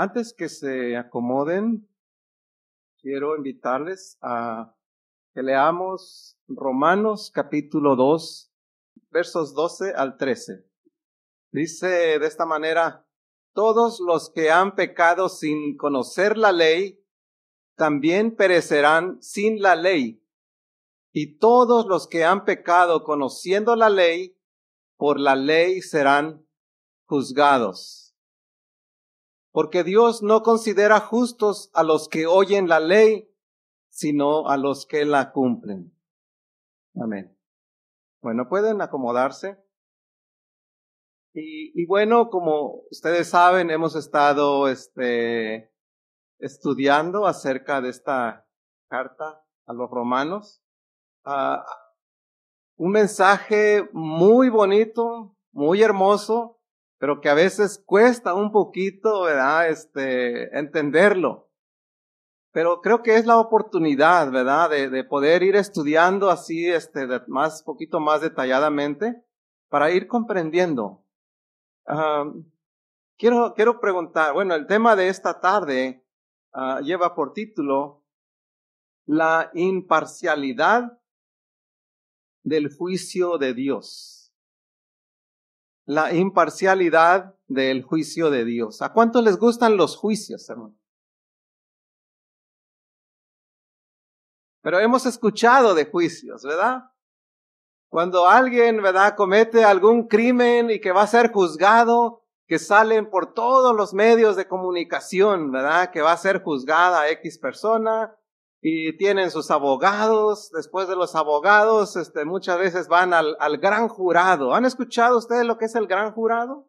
Antes 0.00 0.32
que 0.32 0.48
se 0.48 0.96
acomoden, 0.96 1.88
quiero 3.00 3.36
invitarles 3.36 4.16
a 4.22 4.76
que 5.34 5.42
leamos 5.42 6.38
Romanos 6.46 7.32
capítulo 7.34 7.96
2, 7.96 8.52
versos 9.10 9.54
12 9.54 9.94
al 9.96 10.16
13. 10.16 10.64
Dice 11.50 11.88
de 12.20 12.24
esta 12.28 12.46
manera, 12.46 13.08
todos 13.52 13.98
los 13.98 14.30
que 14.30 14.52
han 14.52 14.76
pecado 14.76 15.28
sin 15.28 15.76
conocer 15.76 16.38
la 16.38 16.52
ley, 16.52 17.04
también 17.74 18.36
perecerán 18.36 19.20
sin 19.20 19.60
la 19.60 19.74
ley. 19.74 20.24
Y 21.12 21.38
todos 21.38 21.86
los 21.86 22.06
que 22.06 22.24
han 22.24 22.44
pecado 22.44 23.02
conociendo 23.02 23.74
la 23.74 23.90
ley, 23.90 24.38
por 24.96 25.18
la 25.18 25.34
ley 25.34 25.82
serán 25.82 26.46
juzgados 27.06 28.07
porque 29.50 29.84
Dios 29.84 30.22
no 30.22 30.42
considera 30.42 31.00
justos 31.00 31.70
a 31.74 31.82
los 31.82 32.08
que 32.08 32.26
oyen 32.26 32.68
la 32.68 32.80
ley, 32.80 33.28
sino 33.88 34.48
a 34.48 34.56
los 34.56 34.86
que 34.86 35.04
la 35.04 35.32
cumplen. 35.32 35.94
Amén. 36.94 37.36
Bueno, 38.20 38.48
pueden 38.48 38.80
acomodarse. 38.80 39.58
Y, 41.40 41.86
bueno, 41.86 42.30
como 42.30 42.82
ustedes 42.90 43.28
saben, 43.28 43.70
hemos 43.70 43.94
estado 43.94 44.68
este, 44.68 45.72
estudiando 46.40 47.26
acerca 47.26 47.80
de 47.80 47.90
esta 47.90 48.48
carta 48.88 49.44
a 49.66 49.72
los 49.72 49.88
romanos. 49.88 50.64
Ah, 51.24 51.64
un 52.76 52.90
mensaje 52.90 53.88
muy 53.92 54.48
bonito, 54.48 55.36
muy 55.52 55.82
hermoso, 55.82 56.57
pero 56.98 57.20
que 57.20 57.28
a 57.28 57.34
veces 57.34 57.82
cuesta 57.86 58.34
un 58.34 58.50
poquito, 58.50 59.22
¿verdad? 59.22 59.68
Este, 59.68 60.56
entenderlo. 60.58 61.48
Pero 62.52 62.80
creo 62.80 63.02
que 63.02 63.16
es 63.16 63.24
la 63.24 63.38
oportunidad, 63.38 64.32
¿verdad? 64.32 64.70
De, 64.70 64.90
de 64.90 65.04
poder 65.04 65.44
ir 65.44 65.54
estudiando 65.54 66.28
así, 66.28 66.68
este, 66.68 67.06
de 67.06 67.20
más, 67.28 67.62
poquito 67.62 68.00
más 68.00 68.20
detalladamente, 68.20 69.22
para 69.68 69.90
ir 69.92 70.08
comprendiendo. 70.08 71.04
quiero, 73.16 73.54
quiero 73.54 73.80
preguntar, 73.80 74.32
bueno, 74.32 74.54
el 74.54 74.66
tema 74.66 74.96
de 74.96 75.08
esta 75.08 75.40
tarde 75.40 76.04
uh, 76.52 76.80
lleva 76.80 77.14
por 77.14 77.32
título 77.32 78.04
La 79.06 79.50
imparcialidad 79.54 80.98
del 82.42 82.74
juicio 82.74 83.38
de 83.38 83.54
Dios 83.54 84.17
la 85.88 86.12
imparcialidad 86.12 87.34
del 87.46 87.82
juicio 87.82 88.28
de 88.28 88.44
Dios. 88.44 88.82
¿A 88.82 88.92
cuánto 88.92 89.22
les 89.22 89.38
gustan 89.38 89.78
los 89.78 89.96
juicios, 89.96 90.46
hermano? 90.50 90.76
Pero 94.60 94.80
hemos 94.80 95.06
escuchado 95.06 95.74
de 95.74 95.86
juicios, 95.86 96.42
¿verdad? 96.42 96.90
Cuando 97.88 98.28
alguien, 98.28 98.82
¿verdad?, 98.82 99.16
comete 99.16 99.64
algún 99.64 100.08
crimen 100.08 100.70
y 100.70 100.78
que 100.78 100.92
va 100.92 101.02
a 101.02 101.06
ser 101.06 101.32
juzgado, 101.32 102.22
que 102.46 102.58
salen 102.58 103.08
por 103.08 103.32
todos 103.32 103.74
los 103.74 103.94
medios 103.94 104.36
de 104.36 104.46
comunicación, 104.46 105.50
¿verdad?, 105.50 105.90
que 105.90 106.02
va 106.02 106.12
a 106.12 106.18
ser 106.18 106.42
juzgada 106.42 107.08
X 107.08 107.38
persona, 107.38 108.14
y 108.60 108.96
tienen 108.96 109.30
sus 109.30 109.50
abogados. 109.50 110.50
Después 110.52 110.88
de 110.88 110.96
los 110.96 111.14
abogados, 111.14 111.96
este, 111.96 112.24
muchas 112.24 112.58
veces 112.58 112.88
van 112.88 113.12
al, 113.14 113.36
al 113.40 113.58
gran 113.58 113.88
jurado. 113.88 114.54
¿Han 114.54 114.64
escuchado 114.64 115.18
ustedes 115.18 115.44
lo 115.44 115.58
que 115.58 115.66
es 115.66 115.74
el 115.74 115.86
gran 115.86 116.12
jurado? 116.12 116.68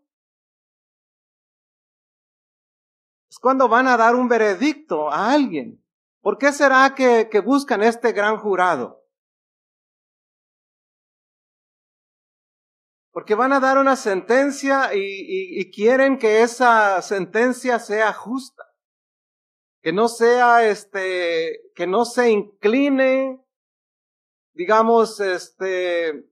Es 3.30 3.40
cuando 3.40 3.68
van 3.68 3.88
a 3.88 3.98
dar 3.98 4.16
un 4.16 4.28
veredicto 4.28 5.10
a 5.10 5.32
alguien. 5.32 5.84
¿Por 6.22 6.38
qué 6.38 6.52
será 6.52 6.94
que, 6.96 7.30
que 7.30 7.40
buscan 7.40 7.82
este 7.84 8.12
gran 8.12 8.38
jurado? 8.38 9.06
Porque 13.12 13.36
van 13.36 13.54
a 13.54 13.60
dar 13.60 13.78
una 13.78 13.96
sentencia 13.96 14.94
y, 14.94 15.00
y, 15.00 15.60
y 15.60 15.72
quieren 15.72 16.18
que 16.18 16.42
esa 16.42 17.02
sentencia 17.02 17.80
sea 17.80 18.14
justa 18.14 18.69
que 19.82 19.94
no 19.94 20.08
sea 20.08 20.68
este, 20.68 21.72
que 21.74 21.88
no 21.88 22.06
se 22.06 22.32
incline, 22.32 23.42
digamos, 24.54 25.20
este, 25.20 26.30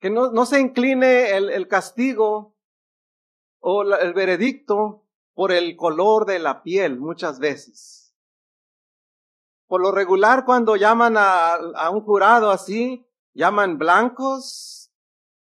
que 0.00 0.10
no, 0.10 0.30
no 0.32 0.46
se 0.46 0.60
incline 0.60 1.36
el, 1.36 1.50
el 1.50 1.68
castigo 1.68 2.56
o 3.60 3.82
el 3.82 4.14
veredicto 4.14 5.06
por 5.34 5.52
el 5.52 5.76
color 5.76 6.26
de 6.26 6.38
la 6.38 6.62
piel 6.62 6.98
muchas 6.98 7.38
veces. 7.38 8.14
Por 9.66 9.80
lo 9.80 9.92
regular, 9.92 10.44
cuando 10.44 10.76
llaman 10.76 11.16
a, 11.16 11.54
a 11.54 11.90
un 11.90 12.02
jurado 12.02 12.50
así, 12.50 13.06
llaman 13.32 13.78
blancos, 13.78 14.92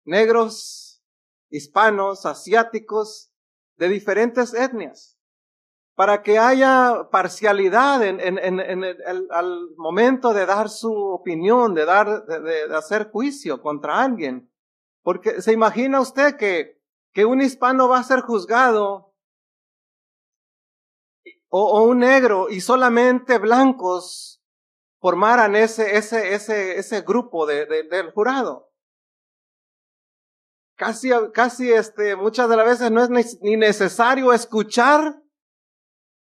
negros, 0.03 1.03
hispanos, 1.49 2.25
asiáticos, 2.25 3.31
de 3.77 3.89
diferentes 3.89 4.53
etnias 4.53 5.16
para 5.97 6.21
que 6.21 6.37
haya 6.37 7.09
parcialidad 7.09 8.03
en, 8.03 8.19
el, 8.19 9.27
al 9.31 9.69
momento 9.77 10.31
de 10.31 10.45
dar 10.45 10.69
su 10.69 10.93
opinión, 10.93 11.73
de 11.73 11.85
dar, 11.85 12.23
de, 12.27 12.75
hacer 12.75 13.09
juicio 13.09 13.63
contra 13.63 14.03
alguien. 14.03 14.47
Porque 15.01 15.41
se 15.41 15.53
imagina 15.53 15.99
usted 15.99 16.37
que, 16.37 16.79
que 17.13 17.25
un 17.25 17.41
hispano 17.41 17.89
va 17.89 17.97
a 17.97 18.03
ser 18.03 18.21
juzgado 18.21 19.15
o, 21.49 21.81
un 21.81 21.97
negro 21.97 22.47
y 22.47 22.61
solamente 22.61 23.39
blancos 23.39 24.39
formaran 24.99 25.55
ese, 25.55 25.97
ese, 25.97 26.35
ese, 26.35 26.77
ese 26.77 27.01
grupo 27.01 27.47
de, 27.47 27.65
del 27.65 28.11
jurado. 28.11 28.71
Casi, 30.75 31.09
casi 31.33 31.73
este, 31.73 32.15
muchas 32.15 32.47
de 32.49 32.55
las 32.55 32.67
veces 32.67 32.91
no 32.91 33.01
es 33.01 33.39
ni 33.41 33.57
necesario 33.57 34.31
escuchar 34.31 35.23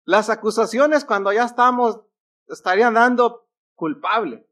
las 0.07 0.31
acusaciones 0.31 1.05
cuando 1.05 1.33
ya 1.33 1.45
estamos, 1.45 2.01
estarían 2.49 2.95
dando 2.95 3.49
culpable. 3.75 4.49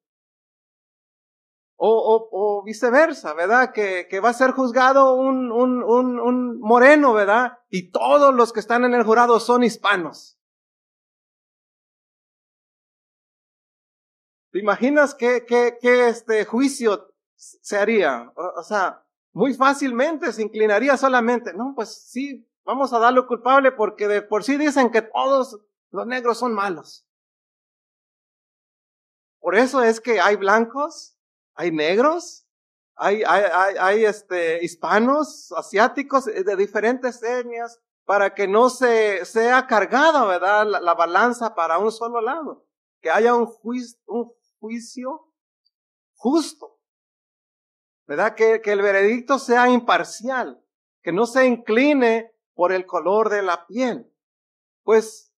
O, 1.77 2.29
o, 2.31 2.63
viceversa, 2.63 3.35
¿verdad? 3.35 3.73
Que, 3.73 4.07
que, 4.09 4.21
va 4.21 4.31
a 4.31 4.35
ser 4.35 4.53
juzgado 4.53 5.15
un, 5.15 5.51
un, 5.53 5.83
un, 5.83 6.21
un 6.21 6.61
moreno, 6.61 7.13
¿verdad? 7.13 7.59
Y 7.69 7.91
todos 7.91 8.35
los 8.35 8.53
que 8.53 8.61
están 8.61 8.85
en 8.85 8.95
el 8.95 9.05
jurado 9.05 9.39
son 9.41 9.65
hispanos. 9.65 10.39
¿Te 14.51 14.61
imaginas 14.61 15.15
qué, 15.15 15.45
qué, 15.47 15.79
qué 15.81 16.09
este 16.09 16.45
juicio 16.45 17.13
se 17.35 17.77
haría? 17.77 18.33
O, 18.37 18.61
o, 18.61 18.63
sea, 18.63 19.05
muy 19.33 19.53
fácilmente 19.55 20.33
se 20.33 20.43
inclinaría 20.43 20.97
solamente, 20.97 21.53
no, 21.53 21.75
pues 21.75 21.93
sí, 21.93 22.49
Vamos 22.65 22.93
a 22.93 22.99
darlo 22.99 23.27
culpable 23.27 23.73
porque 23.73 24.09
de 24.09 24.23
por 24.23 24.43
sí 24.43 24.57
dicen 24.57 24.91
que 24.91 25.03
todos 25.03 25.61
los 25.91 26.07
negros 26.07 26.39
son 26.39 26.55
malos. 26.55 27.07
Por 29.39 29.55
eso 29.55 29.83
es 29.83 30.01
que 30.01 30.21
hay 30.21 30.37
blancos, 30.37 31.19
hay 31.55 31.71
negros, 31.71 32.47
hay, 32.97 33.23
hay, 33.25 33.45
hay, 33.53 33.75
hay 33.79 34.05
este, 34.07 34.65
hispanos, 34.65 35.53
asiáticos, 35.53 36.27
eh, 36.27 36.45
de 36.45 36.57
diferentes 36.57 37.23
etnias, 37.23 37.81
para 38.07 38.35
que 38.35 38.49
no 38.49 38.71
se 38.71 39.25
sea 39.27 39.67
cargada, 39.67 40.25
¿verdad? 40.25 40.67
La, 40.67 40.81
la 40.81 40.95
balanza 40.95 41.55
para 41.55 41.79
un 41.79 41.93
solo 41.93 42.23
lado. 42.23 42.67
Que 43.03 43.11
haya 43.11 43.35
un 43.35 43.47
juicio, 43.47 43.99
un 44.07 44.33
juicio 44.61 45.31
justo. 46.15 46.81
¿Verdad? 48.07 48.35
Que, 48.35 48.63
que 48.63 48.73
el 48.73 48.81
veredicto 48.81 49.39
sea 49.39 49.69
imparcial. 49.69 50.63
Que 51.03 51.13
no 51.13 51.27
se 51.27 51.47
incline 51.47 52.34
por 52.55 52.73
el 52.73 52.87
color 52.87 53.29
de 53.29 53.43
la 53.43 53.67
piel. 53.67 54.11
Pues 54.83 55.33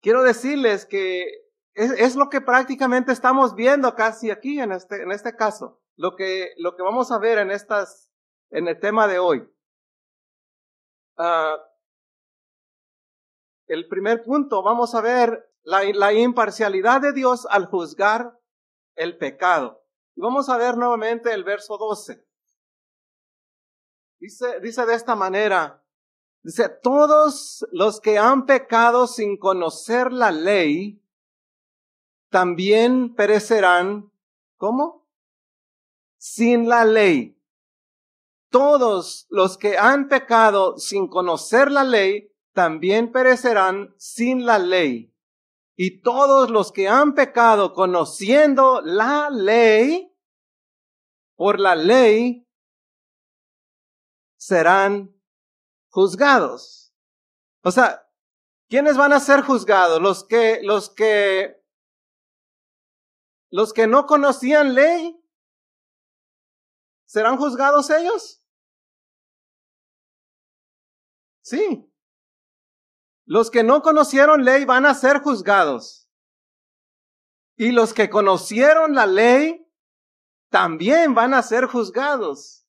quiero 0.00 0.22
decirles 0.22 0.86
que 0.86 1.44
es, 1.74 2.14
lo 2.14 2.28
que 2.28 2.40
prácticamente 2.40 3.12
estamos 3.12 3.54
viendo 3.54 3.94
casi 3.94 4.30
aquí 4.30 4.60
en 4.60 4.72
este, 4.72 5.02
en 5.02 5.10
este 5.10 5.34
caso, 5.34 5.80
lo 5.96 6.14
que, 6.14 6.52
lo 6.56 6.76
que 6.76 6.82
vamos 6.82 7.10
a 7.10 7.18
ver 7.18 7.38
en 7.38 7.50
estas, 7.50 8.12
en 8.50 8.68
el 8.68 8.78
tema 8.78 9.08
de 9.08 9.18
hoy. 9.18 9.48
Uh, 11.16 11.58
el 13.66 13.88
primer 13.88 14.22
punto, 14.22 14.62
vamos 14.62 14.94
a 14.94 15.00
ver 15.00 15.52
la, 15.62 15.82
la 15.94 16.12
imparcialidad 16.12 17.00
de 17.00 17.12
Dios 17.12 17.46
al 17.50 17.66
juzgar 17.66 18.38
el 18.94 19.18
pecado. 19.18 19.84
Vamos 20.16 20.48
a 20.48 20.56
ver 20.56 20.76
nuevamente 20.76 21.32
el 21.32 21.42
verso 21.42 21.76
12. 21.76 22.24
Dice, 24.20 24.60
dice 24.60 24.86
de 24.86 24.94
esta 24.94 25.16
manera, 25.16 25.83
Dice, 26.44 26.68
todos 26.68 27.66
los 27.72 28.00
que 28.00 28.18
han 28.18 28.44
pecado 28.44 29.06
sin 29.06 29.38
conocer 29.38 30.12
la 30.12 30.30
ley, 30.30 31.02
también 32.28 33.14
perecerán, 33.14 34.12
¿cómo? 34.58 35.08
Sin 36.18 36.68
la 36.68 36.84
ley. 36.84 37.40
Todos 38.50 39.26
los 39.30 39.56
que 39.56 39.78
han 39.78 40.08
pecado 40.08 40.76
sin 40.76 41.08
conocer 41.08 41.70
la 41.70 41.82
ley, 41.82 42.30
también 42.52 43.10
perecerán 43.10 43.94
sin 43.96 44.44
la 44.44 44.58
ley. 44.58 45.14
Y 45.76 46.02
todos 46.02 46.50
los 46.50 46.72
que 46.72 46.88
han 46.88 47.14
pecado 47.14 47.72
conociendo 47.72 48.82
la 48.82 49.30
ley, 49.30 50.14
por 51.36 51.58
la 51.58 51.74
ley, 51.74 52.46
serán 54.36 55.13
juzgados. 55.94 56.92
O 57.62 57.70
sea, 57.70 58.04
¿quiénes 58.68 58.96
van 58.96 59.12
a 59.12 59.20
ser 59.20 59.42
juzgados? 59.42 60.02
Los 60.02 60.24
que, 60.24 60.60
los 60.64 60.90
que, 60.90 61.64
los 63.48 63.72
que 63.72 63.86
no 63.86 64.04
conocían 64.04 64.74
ley, 64.74 65.24
¿serán 67.06 67.36
juzgados 67.36 67.90
ellos? 67.90 68.42
Sí. 71.42 71.88
Los 73.24 73.52
que 73.52 73.62
no 73.62 73.80
conocieron 73.80 74.44
ley 74.44 74.64
van 74.64 74.86
a 74.86 74.94
ser 74.94 75.20
juzgados. 75.20 76.10
Y 77.56 77.70
los 77.70 77.94
que 77.94 78.10
conocieron 78.10 78.96
la 78.96 79.06
ley 79.06 79.64
también 80.50 81.14
van 81.14 81.34
a 81.34 81.42
ser 81.42 81.66
juzgados. 81.66 82.63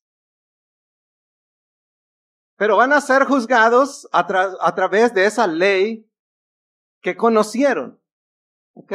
Pero 2.56 2.76
van 2.76 2.92
a 2.92 3.00
ser 3.00 3.24
juzgados 3.24 4.08
a, 4.12 4.26
través 4.74 5.12
de 5.12 5.26
esa 5.26 5.46
ley 5.46 6.10
que 7.02 7.16
conocieron. 7.16 8.00
¿Ok? 8.74 8.92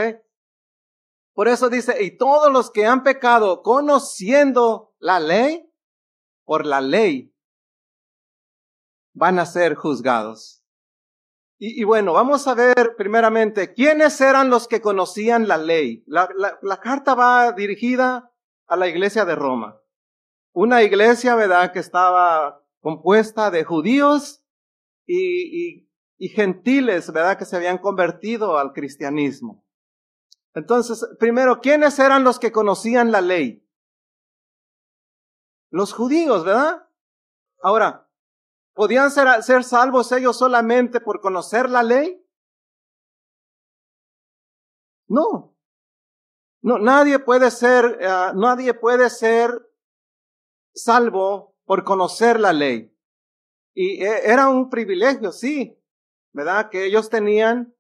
Por 1.34 1.48
eso 1.48 1.70
dice, 1.70 2.04
y 2.04 2.18
todos 2.18 2.52
los 2.52 2.72
que 2.72 2.86
han 2.86 3.04
pecado 3.04 3.62
conociendo 3.62 4.94
la 5.00 5.20
ley, 5.20 5.72
por 6.44 6.66
la 6.66 6.82
ley, 6.82 7.34
van 9.14 9.40
a 9.40 9.46
ser 9.46 9.76
juzgados. 9.76 10.62
Y, 11.64 11.84
bueno, 11.84 12.14
vamos 12.14 12.48
a 12.48 12.56
ver 12.56 12.96
primeramente 12.98 13.72
quiénes 13.72 14.20
eran 14.20 14.50
los 14.50 14.68
que 14.68 14.82
conocían 14.82 15.48
la 15.48 15.58
ley. 15.58 16.04
La, 16.08 16.28
la, 16.36 16.80
carta 16.80 17.14
va 17.14 17.52
dirigida 17.52 18.32
a 18.66 18.76
la 18.76 18.88
iglesia 18.88 19.26
de 19.26 19.36
Roma. 19.36 19.80
Una 20.54 20.82
iglesia, 20.82 21.36
¿verdad?, 21.36 21.72
que 21.72 21.78
estaba 21.78 22.61
compuesta 22.82 23.50
de 23.50 23.64
judíos 23.64 24.44
y, 25.08 25.90
y 26.18 26.30
gentiles, 26.30 27.12
¿verdad?, 27.14 27.38
que 27.38 27.46
se 27.46 27.56
habían 27.56 27.78
convertido 27.78 28.58
al 28.58 28.74
cristianismo. 28.74 29.66
Entonces, 30.54 31.08
primero, 31.18 31.62
¿quiénes 31.62 31.98
eran 32.00 32.24
los 32.24 32.38
que 32.38 32.52
conocían 32.52 33.12
la 33.12 33.22
ley? 33.22 33.66
Los 35.70 35.94
judíos, 35.94 36.44
¿verdad? 36.44 36.90
Ahora, 37.62 38.12
¿Podían 38.74 39.12
ser, 39.12 39.44
ser 39.44 39.64
salvos 39.64 40.12
ellos 40.12 40.38
solamente 40.38 41.02
por 41.02 41.20
conocer 41.20 41.70
la 41.70 41.84
ley? 41.84 42.26
No. 45.08 45.58
No, 46.62 46.78
nadie 46.78 47.20
puede 47.20 47.52
ser, 47.52 47.86
uh, 47.86 48.40
nadie 48.40 48.74
puede 48.74 49.10
ser 49.10 49.52
salvo 50.74 51.51
por 51.72 51.86
conocer 51.86 52.38
la 52.38 52.52
ley. 52.52 52.94
Y 53.74 54.04
e, 54.04 54.26
era 54.26 54.50
un 54.50 54.70
privilegio, 54.70 55.32
sí, 55.32 55.80
¿verdad? 56.34 56.70
Que 56.70 56.84
ellos 56.84 57.10
tenían 57.10 57.74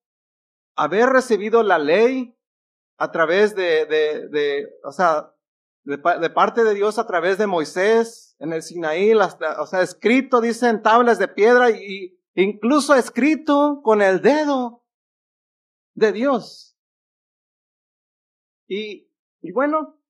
haber 0.77 1.09
recibido 1.09 1.61
la 1.61 1.77
ley 1.77 2.33
a 2.97 3.11
través 3.11 3.53
de, 3.53 3.85
de, 3.88 4.29
de 4.29 4.69
o 4.85 4.93
sea, 4.93 5.35
de, 5.83 5.97
parte 5.97 6.63
de 6.63 6.73
Dios 6.73 6.99
a 6.99 7.05
través 7.05 7.38
de 7.38 7.47
Moisés 7.47 8.38
en 8.39 8.53
el 8.53 8.63
Sinaí, 8.63 9.11
o 9.13 9.67
sea, 9.67 9.81
escrito, 9.81 10.39
dicen 10.39 10.81
tablas 10.81 11.19
de 11.19 11.27
piedra 11.27 11.69
y 11.69 12.17
incluso 12.33 12.95
escrito 12.95 13.81
con 13.83 14.01
el 14.01 14.21
dedo 14.21 14.85
de 15.95 16.13
Dios. 16.13 16.77
Y, 18.69 19.11
y 19.41 19.51
bueno, 19.51 20.00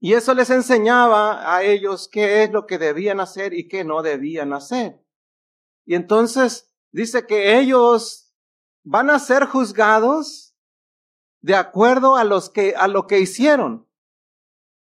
y 0.00 0.14
eso 0.14 0.34
les 0.34 0.50
enseñaba 0.50 1.54
a 1.54 1.62
ellos 1.62 2.08
qué 2.10 2.42
es 2.42 2.50
lo 2.50 2.66
que 2.66 2.78
debían 2.78 3.20
hacer 3.20 3.54
y 3.54 3.68
qué 3.68 3.84
no 3.84 4.02
debían 4.02 4.52
hacer. 4.52 5.04
Y 5.84 5.94
entonces 5.94 6.74
dice 6.90 7.26
que 7.26 7.58
ellos 7.58 8.34
van 8.82 9.10
a 9.10 9.18
ser 9.18 9.46
juzgados 9.46 10.56
de 11.42 11.54
acuerdo 11.54 12.16
a 12.16 12.24
los 12.24 12.50
que, 12.50 12.74
a 12.76 12.88
lo 12.88 13.06
que 13.06 13.20
hicieron 13.20 13.90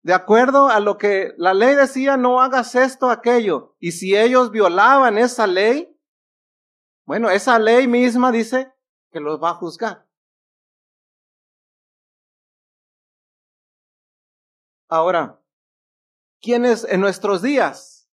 de 0.04 0.12
acuerdo 0.12 0.68
a 0.68 0.80
lo 0.80 0.98
que 0.98 1.32
la 1.38 1.54
ley 1.54 1.74
decía, 1.74 2.18
no 2.18 2.42
hagas 2.42 2.74
esto, 2.74 3.08
aquello. 3.08 3.74
Y 3.80 3.92
si 3.92 4.14
ellos 4.14 4.50
violaban 4.50 5.16
esa 5.16 5.46
ley, 5.46 5.98
bueno, 7.06 7.30
esa 7.30 7.58
ley 7.58 7.88
misma 7.88 8.30
dice 8.30 8.70
que 9.10 9.20
los 9.20 9.42
va 9.42 9.50
a 9.50 9.54
juzgar. 9.54 10.03
Ahora, 14.88 15.40
¿quiénes 16.40 16.84
en 16.84 17.00
nuestros 17.00 17.42
días? 17.42 18.08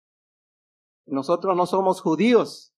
Nosotros 1.06 1.56
no 1.58 1.66
somos 1.66 2.02
judíos. 2.02 2.74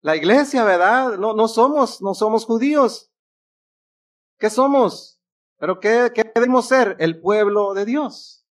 La 0.00 0.16
iglesia, 0.16 0.64
¿verdad? 0.64 1.18
No, 1.18 1.34
no 1.34 1.48
somos, 1.48 2.02
no 2.02 2.14
somos 2.14 2.44
judíos. 2.44 3.10
¿Qué 4.38 4.50
somos? 4.50 5.20
¿Pero 5.58 5.80
qué, 5.80 6.10
qué 6.14 6.30
debemos 6.34 6.66
ser? 6.68 6.96
El 6.98 7.20
pueblo 7.20 7.72
de 7.74 7.84
Dios. 7.84 8.46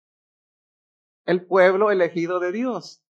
El 1.26 1.46
pueblo 1.46 1.92
elegido 1.92 2.40
de 2.40 2.52
Dios. 2.52 3.04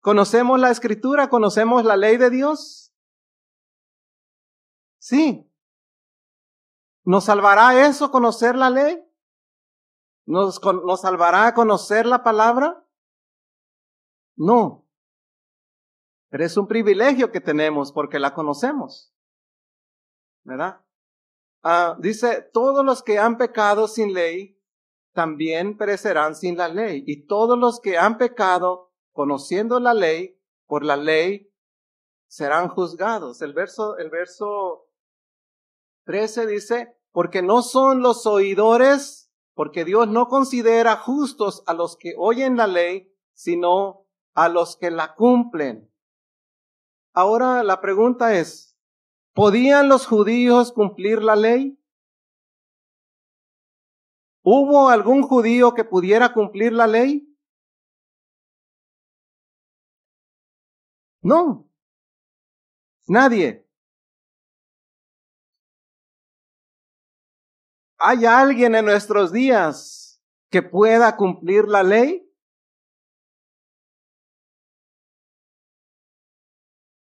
¿Conocemos 0.00 0.58
la 0.58 0.70
escritura? 0.70 1.28
¿Conocemos 1.28 1.84
la 1.84 1.96
ley 1.96 2.16
de 2.16 2.30
Dios? 2.30 2.94
Sí. 4.98 5.49
¿Nos 7.04 7.24
salvará 7.24 7.86
eso 7.86 8.10
conocer 8.10 8.56
la 8.56 8.70
ley? 8.70 9.02
¿Nos, 10.26 10.60
¿Nos 10.62 11.00
salvará 11.00 11.54
conocer 11.54 12.06
la 12.06 12.22
palabra? 12.22 12.86
No. 14.36 14.86
Pero 16.28 16.44
es 16.44 16.56
un 16.56 16.68
privilegio 16.68 17.32
que 17.32 17.40
tenemos 17.40 17.92
porque 17.92 18.18
la 18.18 18.34
conocemos. 18.34 19.12
¿Verdad? 20.44 20.80
Ah, 21.62 21.96
dice, 21.98 22.42
todos 22.52 22.84
los 22.84 23.02
que 23.02 23.18
han 23.18 23.36
pecado 23.36 23.88
sin 23.88 24.14
ley 24.14 24.58
también 25.12 25.76
perecerán 25.76 26.34
sin 26.34 26.56
la 26.56 26.68
ley. 26.68 27.02
Y 27.06 27.26
todos 27.26 27.58
los 27.58 27.80
que 27.80 27.98
han 27.98 28.16
pecado 28.16 28.92
conociendo 29.12 29.80
la 29.80 29.92
ley, 29.92 30.40
por 30.66 30.84
la 30.84 30.96
ley, 30.96 31.52
serán 32.28 32.68
juzgados. 32.68 33.42
El 33.42 33.52
verso, 33.52 33.98
el 33.98 34.08
verso 34.08 34.89
13 36.10 36.48
dice, 36.48 36.96
porque 37.12 37.40
no 37.40 37.62
son 37.62 38.02
los 38.02 38.26
oidores, 38.26 39.30
porque 39.54 39.84
Dios 39.84 40.08
no 40.08 40.26
considera 40.26 40.96
justos 40.96 41.62
a 41.68 41.72
los 41.72 41.96
que 41.96 42.14
oyen 42.18 42.56
la 42.56 42.66
ley, 42.66 43.14
sino 43.32 44.08
a 44.34 44.48
los 44.48 44.76
que 44.76 44.90
la 44.90 45.14
cumplen. 45.14 45.88
Ahora 47.12 47.62
la 47.62 47.80
pregunta 47.80 48.34
es, 48.34 48.76
¿Podían 49.34 49.88
los 49.88 50.08
judíos 50.08 50.72
cumplir 50.72 51.22
la 51.22 51.36
ley? 51.36 51.80
¿Hubo 54.42 54.88
algún 54.88 55.22
judío 55.22 55.74
que 55.74 55.84
pudiera 55.84 56.32
cumplir 56.32 56.72
la 56.72 56.88
ley? 56.88 57.32
No. 61.22 61.70
Nadie. 63.06 63.69
¿Hay 68.02 68.24
alguien 68.24 68.74
en 68.74 68.86
nuestros 68.86 69.30
días 69.30 70.22
que 70.50 70.62
pueda 70.62 71.14
cumplir 71.18 71.66
la 71.66 71.82
ley? 71.82 72.26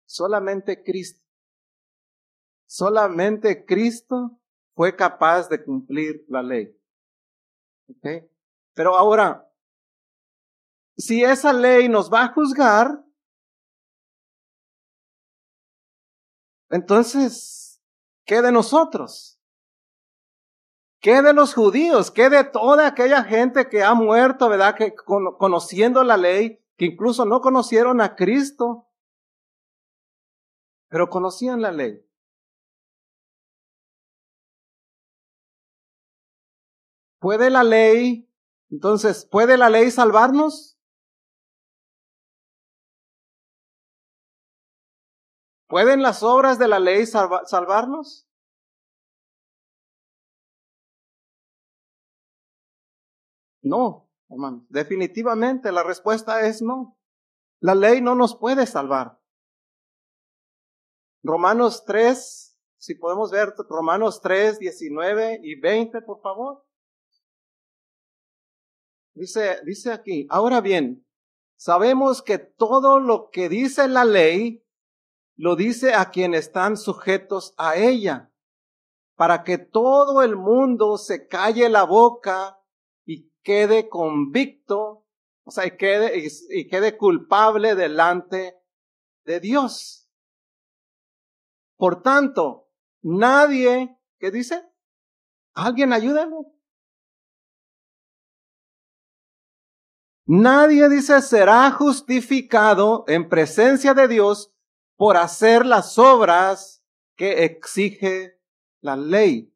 Solamente 0.07 0.83
Cristo. 0.83 1.23
Solamente 2.65 3.63
Cristo 3.63 4.39
fue 4.73 4.95
capaz 4.95 5.47
de 5.49 5.63
cumplir 5.63 6.25
la 6.27 6.41
ley. 6.41 6.75
Pero 8.73 8.97
ahora, 8.97 9.47
si 10.97 11.23
esa 11.23 11.53
ley 11.53 11.87
nos 11.89 12.11
va 12.11 12.23
a 12.23 12.33
juzgar, 12.33 13.05
entonces, 16.71 17.79
¿qué 18.25 18.41
de 18.41 18.51
nosotros? 18.51 19.40
¿Qué 21.01 21.23
de 21.23 21.33
los 21.33 21.55
judíos? 21.55 22.11
¿Qué 22.11 22.29
de 22.29 22.43
toda 22.43 22.85
aquella 22.85 23.23
gente 23.23 23.67
que 23.69 23.83
ha 23.83 23.95
muerto, 23.95 24.49
verdad? 24.49 24.75
Que 24.75 24.93
conociendo 24.93 26.03
la 26.03 26.15
ley, 26.15 26.63
que 26.77 26.85
incluso 26.85 27.25
no 27.25 27.41
conocieron 27.41 28.01
a 28.01 28.15
Cristo, 28.15 28.87
pero 30.89 31.09
conocían 31.09 31.61
la 31.61 31.71
ley. 31.71 32.05
¿Puede 37.19 37.49
la 37.49 37.63
ley, 37.63 38.27
entonces, 38.69 39.25
puede 39.25 39.57
la 39.57 39.69
ley 39.69 39.89
salvarnos? 39.89 40.77
¿Pueden 45.67 46.03
las 46.03 46.21
obras 46.21 46.59
de 46.59 46.67
la 46.67 46.79
ley 46.79 47.05
salvarnos? 47.07 48.27
No, 53.61 54.09
hermanos. 54.29 54.63
Definitivamente 54.69 55.71
la 55.71 55.83
respuesta 55.83 56.47
es 56.47 56.61
no. 56.61 56.97
La 57.59 57.75
ley 57.75 58.01
no 58.01 58.15
nos 58.15 58.35
puede 58.35 58.65
salvar. 58.65 59.19
Romanos 61.23 61.85
3, 61.85 62.57
si 62.77 62.95
podemos 62.95 63.29
ver 63.29 63.53
Romanos 63.69 64.21
3, 64.21 64.57
19 64.57 65.41
y 65.43 65.59
20, 65.59 66.01
por 66.01 66.19
favor. 66.21 66.65
Dice, 69.13 69.59
dice 69.63 69.91
aquí, 69.91 70.25
ahora 70.31 70.61
bien, 70.61 71.05
sabemos 71.57 72.23
que 72.23 72.39
todo 72.39 72.99
lo 72.99 73.29
que 73.29 73.49
dice 73.49 73.87
la 73.87 74.05
ley, 74.05 74.65
lo 75.35 75.55
dice 75.55 75.93
a 75.93 76.09
quienes 76.09 76.47
están 76.47 76.77
sujetos 76.77 77.53
a 77.57 77.75
ella, 77.75 78.33
para 79.15 79.43
que 79.43 79.59
todo 79.59 80.23
el 80.23 80.35
mundo 80.35 80.97
se 80.97 81.27
calle 81.27 81.69
la 81.69 81.83
boca 81.83 82.60
quede 83.43 83.89
convicto, 83.89 85.05
o 85.43 85.51
sea, 85.51 85.65
y 85.65 85.77
quede, 85.77 86.27
y 86.49 86.67
quede 86.67 86.97
culpable 86.97 87.75
delante 87.75 88.55
de 89.25 89.39
Dios. 89.39 90.09
Por 91.77 92.01
tanto, 92.03 92.69
nadie, 93.01 93.97
¿qué 94.19 94.31
dice? 94.31 94.63
¿Alguien 95.53 95.93
ayúdame? 95.93 96.37
Nadie 100.25 100.87
dice 100.87 101.21
será 101.21 101.71
justificado 101.71 103.03
en 103.07 103.27
presencia 103.27 103.93
de 103.93 104.07
Dios 104.07 104.53
por 104.95 105.17
hacer 105.17 105.65
las 105.65 105.97
obras 105.97 106.85
que 107.17 107.43
exige 107.43 108.39
la 108.79 108.95
ley. 108.95 109.53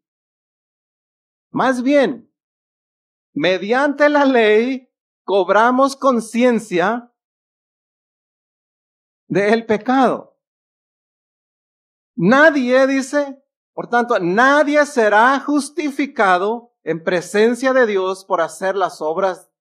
Más 1.51 1.81
bien, 1.81 2.29
mediante 3.35 4.07
la 4.09 4.25
ley 4.25 4.89
cobramos 5.25 5.95
conciencia 5.95 7.13
del 9.27 9.65
pecado. 9.65 10.39
Nadie 12.15 12.87
dice, 12.87 13.43
por 13.73 13.89
tanto, 13.89 14.17
nadie 14.19 14.85
será 14.85 15.37
justificado 15.41 16.73
en 16.83 17.03
presencia 17.03 17.73
de 17.73 17.85
Dios 17.85 18.23
por 18.23 18.39
hacer 18.39 18.75
las 18.75 19.01
obras 19.01 19.51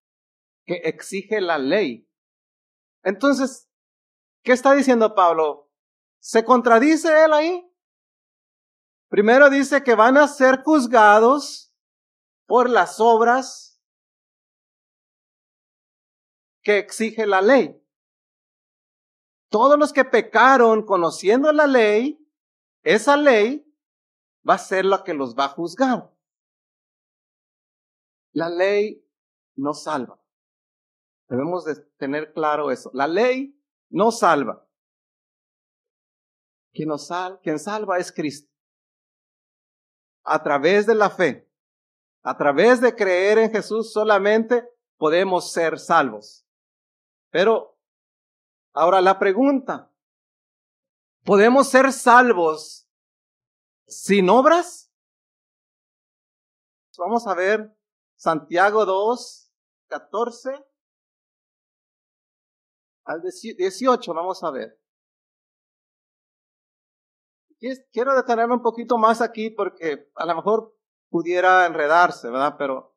que 0.65 0.75
exige 0.85 1.41
la 1.41 1.59
ley. 1.59 2.09
Entonces, 3.03 3.69
¿qué 4.45 4.53
está 4.53 4.73
diciendo 4.73 5.15
Pablo? 5.17 5.73
¿Se 6.21 6.45
contradice 6.45 7.25
él 7.25 7.33
ahí? 7.33 7.71
Primero 9.09 9.51
dice 9.51 9.83
que 9.83 9.95
van 9.95 10.17
a 10.17 10.29
ser 10.29 10.63
juzgados 10.63 11.75
por 12.47 12.71
las 12.71 13.01
obras 13.01 13.64
que 16.65 16.79
exige 16.79 17.27
la 17.27 17.41
ley. 17.41 17.81
Todos 19.51 19.79
los 19.79 19.93
que 19.93 20.05
pecaron 20.05 20.85
conociendo 20.85 21.53
la 21.53 21.69
ley, 21.69 22.19
esa 22.83 23.17
ley 23.17 23.65
va 24.49 24.55
a 24.55 24.59
ser 24.59 24.85
la 24.85 25.05
que 25.05 25.15
los 25.15 25.37
va 25.37 25.45
a 25.45 25.51
juzgar. 25.51 26.11
La 28.33 28.49
ley 28.49 29.07
no 29.55 29.75
salva. 29.75 30.21
Debemos 31.29 31.65
de 31.65 31.77
tener 31.99 32.33
claro 32.33 32.71
eso. 32.71 32.91
La 32.93 33.07
ley 33.07 33.57
no 33.91 34.11
salva. 34.11 34.67
Quien, 36.73 36.89
nos 36.89 37.09
quien 37.43 37.61
salva 37.61 37.99
es 37.99 38.11
Cristo. 38.11 38.51
A 40.25 40.43
través 40.43 40.87
de 40.87 40.95
la 40.95 41.11
fe, 41.11 41.49
a 42.23 42.37
través 42.37 42.81
de 42.81 42.95
creer 42.97 43.39
en 43.39 43.53
Jesús 43.53 43.93
solamente 43.93 44.69
podemos 44.97 45.53
ser 45.53 45.79
salvos. 45.79 46.44
Pero 47.35 47.77
ahora 48.75 49.01
la 49.01 49.19
pregunta, 49.19 49.93
¿podemos 51.25 51.69
ser 51.69 51.93
salvos 51.93 52.89
sin 53.89 54.31
obras? 54.31 54.95
Vamos 56.97 57.27
a 57.27 57.35
ver 57.35 57.77
Santiago 58.15 58.85
2, 58.85 59.53
14 59.89 60.65
al 63.05 63.21
18, 63.21 64.15
vamos 64.15 64.45
a 64.45 64.53
ver. 64.53 64.81
Quiero 67.91 68.15
detenerme 68.15 68.55
un 68.55 68.63
poquito 68.63 68.97
más 68.97 69.21
aquí 69.21 69.51
porque 69.51 70.09
a 70.15 70.25
lo 70.25 70.37
mejor 70.37 70.79
pudiera 71.11 71.67
enredarse, 71.67 72.31
¿verdad? 72.31 72.55
Pero 72.57 72.94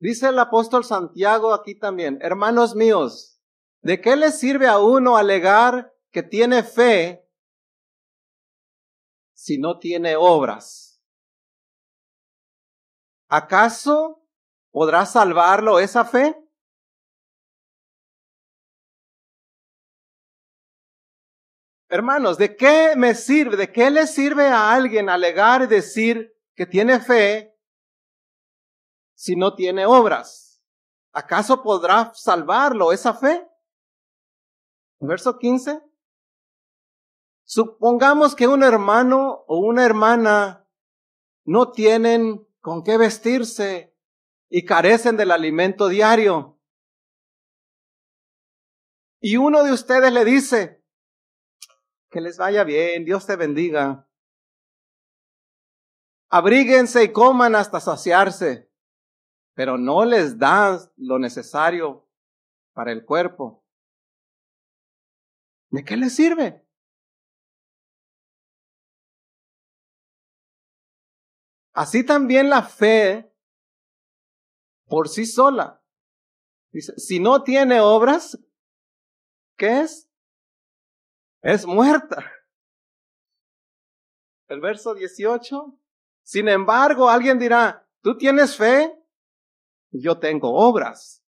dice 0.00 0.28
el 0.28 0.38
apóstol 0.38 0.84
Santiago 0.84 1.52
aquí 1.52 1.78
también, 1.78 2.18
hermanos 2.22 2.74
míos, 2.74 3.40
¿de 3.82 4.00
qué 4.00 4.16
le 4.16 4.32
sirve 4.32 4.66
a 4.66 4.78
uno 4.78 5.16
alegar 5.16 5.94
que 6.10 6.22
tiene 6.22 6.64
fe 6.64 7.24
si 9.34 9.58
no 9.58 9.78
tiene 9.78 10.16
obras? 10.16 11.00
¿Acaso 13.28 14.26
podrá 14.72 15.06
salvarlo 15.06 15.78
esa 15.78 16.04
fe? 16.04 16.36
Hermanos, 21.88 22.38
¿de 22.38 22.56
qué 22.56 22.94
me 22.96 23.14
sirve? 23.14 23.56
¿De 23.56 23.70
qué 23.70 23.90
le 23.90 24.06
sirve 24.06 24.46
a 24.46 24.72
alguien 24.72 25.08
alegar 25.08 25.62
y 25.62 25.66
decir 25.66 26.32
que 26.54 26.64
tiene 26.64 27.00
fe 27.00 27.49
si 29.20 29.36
no 29.36 29.54
tiene 29.54 29.84
obras? 29.84 30.62
¿Acaso 31.12 31.62
podrá 31.62 32.10
salvarlo 32.14 32.90
esa 32.90 33.12
fe? 33.12 33.46
Verso 34.98 35.36
15. 35.38 35.82
Supongamos 37.44 38.34
que 38.34 38.46
un 38.46 38.62
hermano 38.62 39.44
o 39.46 39.58
una 39.58 39.84
hermana 39.84 40.66
no 41.44 41.70
tienen 41.70 42.48
con 42.60 42.82
qué 42.82 42.96
vestirse 42.96 43.94
y 44.48 44.64
carecen 44.64 45.18
del 45.18 45.32
alimento 45.32 45.88
diario. 45.88 46.58
Y 49.20 49.36
uno 49.36 49.64
de 49.64 49.72
ustedes 49.72 50.10
le 50.14 50.24
dice, 50.24 50.82
que 52.08 52.22
les 52.22 52.38
vaya 52.38 52.64
bien, 52.64 53.04
Dios 53.04 53.26
te 53.26 53.36
bendiga. 53.36 54.08
Abríguense 56.30 57.04
y 57.04 57.12
coman 57.12 57.54
hasta 57.54 57.80
saciarse, 57.80 58.69
pero 59.54 59.76
no 59.78 60.04
les 60.04 60.38
dan 60.38 60.78
lo 60.96 61.18
necesario 61.18 62.08
para 62.72 62.92
el 62.92 63.04
cuerpo. 63.04 63.64
¿De 65.70 65.84
qué 65.84 65.96
les 65.96 66.14
sirve? 66.14 66.66
Así 71.72 72.04
también 72.04 72.50
la 72.50 72.62
fe 72.62 73.32
por 74.86 75.08
sí 75.08 75.24
sola. 75.24 75.82
Dice, 76.72 76.92
si 76.98 77.20
no 77.20 77.42
tiene 77.42 77.80
obras, 77.80 78.38
¿qué 79.56 79.82
es? 79.82 80.10
es 81.42 81.66
muerta. 81.66 82.24
El 84.48 84.60
verso 84.60 84.94
18. 84.94 85.78
Sin 86.22 86.48
embargo, 86.48 87.08
alguien 87.08 87.38
dirá, 87.38 87.86
¿tú 88.02 88.16
tienes 88.16 88.56
fe? 88.56 88.99
Yo 89.90 90.18
tengo 90.18 90.54
obras. 90.54 91.24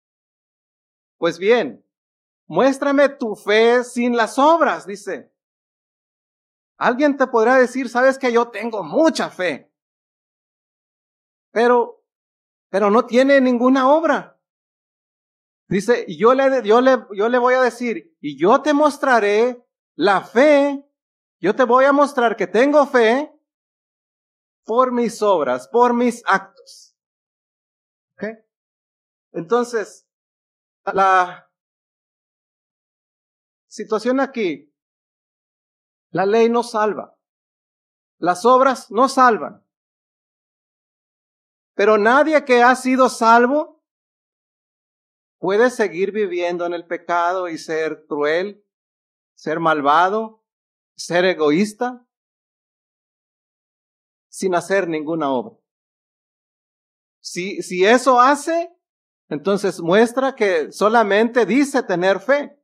Pues 1.18 1.38
bien, 1.38 1.86
muéstrame 2.48 3.10
tu 3.10 3.36
fe 3.36 3.84
sin 3.84 4.16
las 4.16 4.38
obras, 4.38 4.86
dice. 4.86 5.32
Alguien 6.78 7.16
te 7.16 7.28
podrá 7.28 7.56
decir, 7.58 7.90
sabes 7.90 8.18
que 8.18 8.32
yo 8.32 8.50
tengo 8.50 8.84
mucha 8.84 9.30
fe, 9.30 9.72
pero, 11.52 12.04
pero 12.70 12.90
no 12.90 13.06
tiene 13.06 13.40
ninguna 13.40 13.88
obra. 13.88 14.40
Dice, 15.68 16.06
yo 16.08 16.34
le, 16.34 16.64
yo 16.68 16.82
le, 16.82 17.06
yo 17.14 17.30
le 17.30 17.38
voy 17.38 17.54
a 17.54 17.62
decir, 17.62 18.16
y 18.20 18.38
yo 18.38 18.62
te 18.62 18.74
mostraré 18.74 19.64
la 19.96 20.22
fe, 20.22 20.84
yo 21.40 21.56
te 21.56 21.64
voy 21.64 21.86
a 21.86 21.92
mostrar 21.92 22.36
que 22.36 22.48
tengo 22.48 22.86
fe 22.88 23.32
por 24.66 24.92
mis 24.92 25.22
obras, 25.22 25.68
por 25.68 25.94
mis 25.94 26.24
actos. 26.26 26.91
Entonces, 29.32 30.08
la 30.86 31.52
situación 33.68 34.20
aquí, 34.20 34.74
la 36.10 36.26
ley 36.26 36.50
no 36.50 36.64
salva. 36.64 37.18
Las 38.18 38.46
obras 38.46 38.92
no 38.92 39.08
salvan. 39.10 39.66
Pero 41.74 41.98
nadie 41.98 42.44
que 42.46 42.62
ha 42.62 42.76
sido 42.76 43.10
salvo 43.10 43.84
puede 45.40 45.70
seguir 45.70 46.12
viviendo 46.12 46.66
en 46.66 46.74
el 46.74 46.86
pecado 46.86 47.48
y 47.48 47.58
ser 47.58 48.06
cruel 48.06 48.64
ser 49.42 49.60
malvado, 49.60 50.46
ser 50.96 51.26
egoísta, 51.26 52.08
sin 54.30 54.54
hacer 54.54 54.88
ninguna 54.88 55.32
obra. 55.32 55.58
Si, 57.22 57.64
si 57.64 57.84
eso 57.84 58.22
hace, 58.22 58.72
entonces 59.32 59.80
muestra 59.80 60.36
que 60.36 60.74
solamente 60.74 61.46
dice 61.46 61.82
tener 61.84 62.20
fe. 62.20 62.62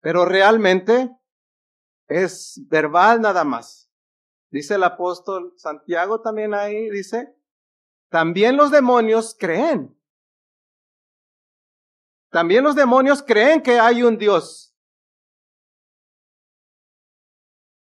Pero 0.00 0.24
realmente 0.24 1.14
es 2.08 2.58
verbal 2.66 3.20
nada 3.20 3.44
más. 3.44 3.92
Dice 4.50 4.76
el 4.76 4.84
apóstol 4.84 5.52
Santiago 5.58 6.22
también 6.22 6.54
ahí, 6.54 6.88
dice, 6.88 7.36
también 8.08 8.56
los 8.56 8.70
demonios 8.70 9.36
creen. 9.38 9.94
También 12.30 12.64
los 12.64 12.74
demonios 12.74 13.22
creen 13.22 13.62
que 13.62 13.78
hay 13.78 14.02
un 14.02 14.16
Dios. 14.16 14.74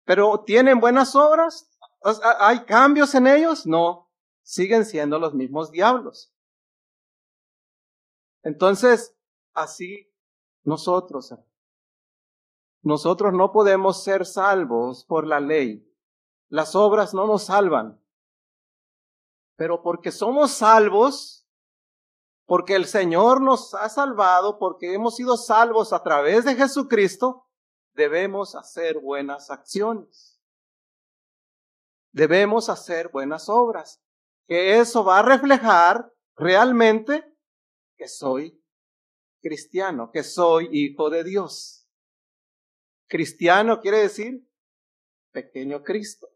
Pero 0.03 0.43
¿tienen 0.45 0.79
buenas 0.79 1.15
obras? 1.15 1.75
¿Hay 2.39 2.65
cambios 2.65 3.15
en 3.15 3.25
ellos? 3.25 3.65
No, 3.65 4.11
siguen 4.43 4.85
siendo 4.85 5.17
los 5.17 5.33
mismos 5.33 5.71
diablos. 5.71 6.34
Entonces, 8.45 9.17
así 9.55 10.07
nosotros, 10.63 11.33
nosotros 12.83 13.33
no 13.33 13.51
podemos 13.51 14.03
ser 14.03 14.23
salvos 14.23 15.03
por 15.03 15.25
la 15.25 15.39
ley. 15.39 15.91
Las 16.49 16.75
obras 16.75 17.15
no 17.15 17.25
nos 17.25 17.45
salvan. 17.45 17.99
Pero 19.55 19.81
porque 19.81 20.11
somos 20.11 20.51
salvos, 20.51 21.47
porque 22.45 22.75
el 22.75 22.85
Señor 22.85 23.41
nos 23.41 23.73
ha 23.73 23.89
salvado, 23.89 24.59
porque 24.59 24.93
hemos 24.93 25.15
sido 25.15 25.37
salvos 25.37 25.91
a 25.91 26.03
través 26.03 26.45
de 26.45 26.53
Jesucristo, 26.53 27.47
debemos 27.93 28.53
hacer 28.53 28.99
buenas 28.99 29.49
acciones. 29.49 30.39
Debemos 32.11 32.69
hacer 32.69 33.09
buenas 33.09 33.49
obras. 33.49 34.03
Que 34.47 34.77
eso 34.77 35.03
va 35.03 35.17
a 35.17 35.23
reflejar 35.23 36.13
realmente 36.35 37.34
que 37.97 38.07
soy 38.07 38.61
cristiano, 39.41 40.11
que 40.11 40.23
soy 40.23 40.69
hijo 40.71 41.09
de 41.09 41.23
Dios. 41.23 41.87
Cristiano 43.07 43.79
quiere 43.79 43.99
decir 43.99 44.47
pequeño 45.31 45.83
Cristo 45.83 46.35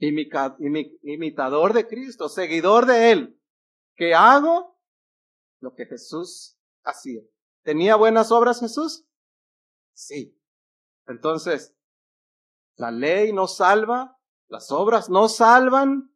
imitador 0.00 1.72
de 1.72 1.86
Cristo, 1.86 2.28
seguidor 2.28 2.86
de 2.86 3.12
Él, 3.12 3.40
que 3.96 4.14
hago 4.14 4.78
lo 5.60 5.74
que 5.74 5.86
Jesús 5.86 6.58
hacía. 6.84 7.20
¿Tenía 7.62 7.96
buenas 7.96 8.32
obras 8.32 8.60
Jesús? 8.60 9.06
Sí. 9.92 10.36
Entonces, 11.06 11.76
la 12.76 12.90
ley 12.90 13.32
no 13.32 13.46
salva, 13.46 14.18
las 14.48 14.72
obras 14.72 15.10
no 15.10 15.28
salvan, 15.28 16.14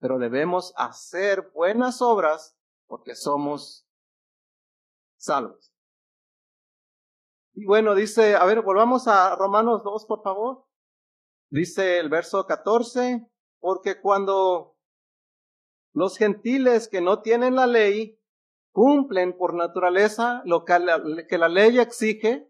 pero 0.00 0.18
debemos 0.18 0.74
hacer 0.76 1.50
buenas 1.54 2.02
obras 2.02 2.57
porque 2.88 3.14
somos 3.14 3.86
salvos. 5.16 5.72
Y 7.54 7.64
bueno, 7.64 7.94
dice, 7.94 8.36
a 8.36 8.44
ver, 8.44 8.62
volvamos 8.62 9.06
a 9.08 9.36
Romanos 9.36 9.82
2, 9.84 10.06
por 10.06 10.22
favor. 10.22 10.64
Dice 11.50 11.98
el 11.98 12.08
verso 12.08 12.46
14, 12.46 13.26
porque 13.60 14.00
cuando 14.00 14.76
los 15.92 16.16
gentiles 16.16 16.88
que 16.88 17.00
no 17.00 17.20
tienen 17.20 17.56
la 17.56 17.66
ley 17.66 18.20
cumplen 18.72 19.36
por 19.36 19.54
naturaleza 19.54 20.42
lo 20.44 20.64
que 20.64 20.78
la, 20.78 21.02
que 21.28 21.38
la 21.38 21.48
ley 21.48 21.78
exige, 21.78 22.48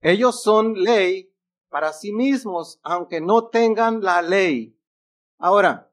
ellos 0.00 0.42
son 0.42 0.74
ley 0.74 1.34
para 1.68 1.92
sí 1.92 2.12
mismos, 2.12 2.80
aunque 2.82 3.20
no 3.20 3.48
tengan 3.48 4.02
la 4.02 4.22
ley. 4.22 4.78
Ahora, 5.38 5.92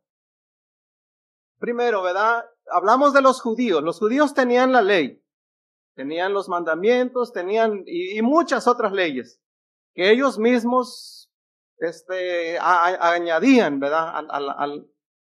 primero, 1.58 2.04
¿verdad? 2.04 2.46
Hablamos 2.70 3.14
de 3.14 3.22
los 3.22 3.42
judíos. 3.42 3.84
Los 3.84 4.00
judíos 4.00 4.34
tenían 4.34 4.72
la 4.72 4.82
ley, 4.82 5.24
tenían 5.96 6.34
los 6.34 6.50
mandamientos, 6.50 7.34
tenían 7.34 7.84
y, 7.86 8.22
muchas 8.22 8.68
otras 8.68 8.92
leyes 8.92 9.42
que 9.94 10.12
ellos 10.12 10.38
mismos 10.40 11.32
este, 11.78 12.58
añadían, 12.60 13.80
¿verdad? 13.80 14.14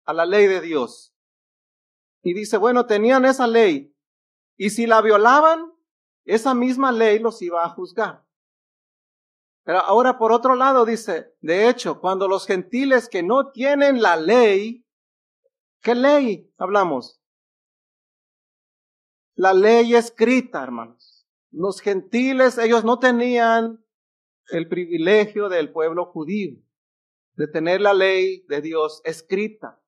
a 0.05 0.13
la 0.13 0.25
ley 0.25 0.47
de 0.47 0.61
Dios. 0.61 1.13
Y 2.21 2.33
dice, 2.33 2.57
bueno, 2.57 2.85
tenían 2.85 3.25
esa 3.25 3.47
ley. 3.47 3.95
Y 4.57 4.69
si 4.69 4.87
la 4.87 5.01
violaban, 5.01 5.73
esa 6.25 6.53
misma 6.53 6.91
ley 6.91 7.19
los 7.19 7.41
iba 7.41 7.63
a 7.63 7.69
juzgar. 7.69 8.25
Pero 9.63 9.79
ahora 9.79 10.17
por 10.17 10.31
otro 10.31 10.55
lado 10.55 10.85
dice, 10.85 11.35
de 11.41 11.67
hecho, 11.67 11.99
cuando 11.99 12.27
los 12.27 12.45
gentiles 12.45 13.09
que 13.09 13.23
no 13.23 13.51
tienen 13.51 14.01
la 14.01 14.15
ley, 14.15 14.84
¿qué 15.85 15.93
ley 15.93 16.51
hablamos? 16.57 17.21
La 19.35 19.53
ley 19.53 19.93
escrita, 19.93 20.63
hermanos. 20.63 21.27
Los 21.51 21.79
gentiles, 21.79 22.57
ellos 22.57 22.83
no 22.83 22.97
tenían 22.97 23.85
el 24.49 24.67
privilegio 24.67 25.47
del 25.47 25.71
pueblo 25.71 26.05
judío 26.07 26.59
de 27.33 27.47
tener 27.47 27.81
la 27.81 27.93
ley 27.93 28.45
de 28.47 28.61
Dios 28.61 29.01
escrita. 29.05 29.79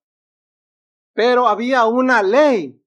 Pero 1.13 1.47
había 1.47 1.85
una 1.85 2.21
ley. 2.21 2.79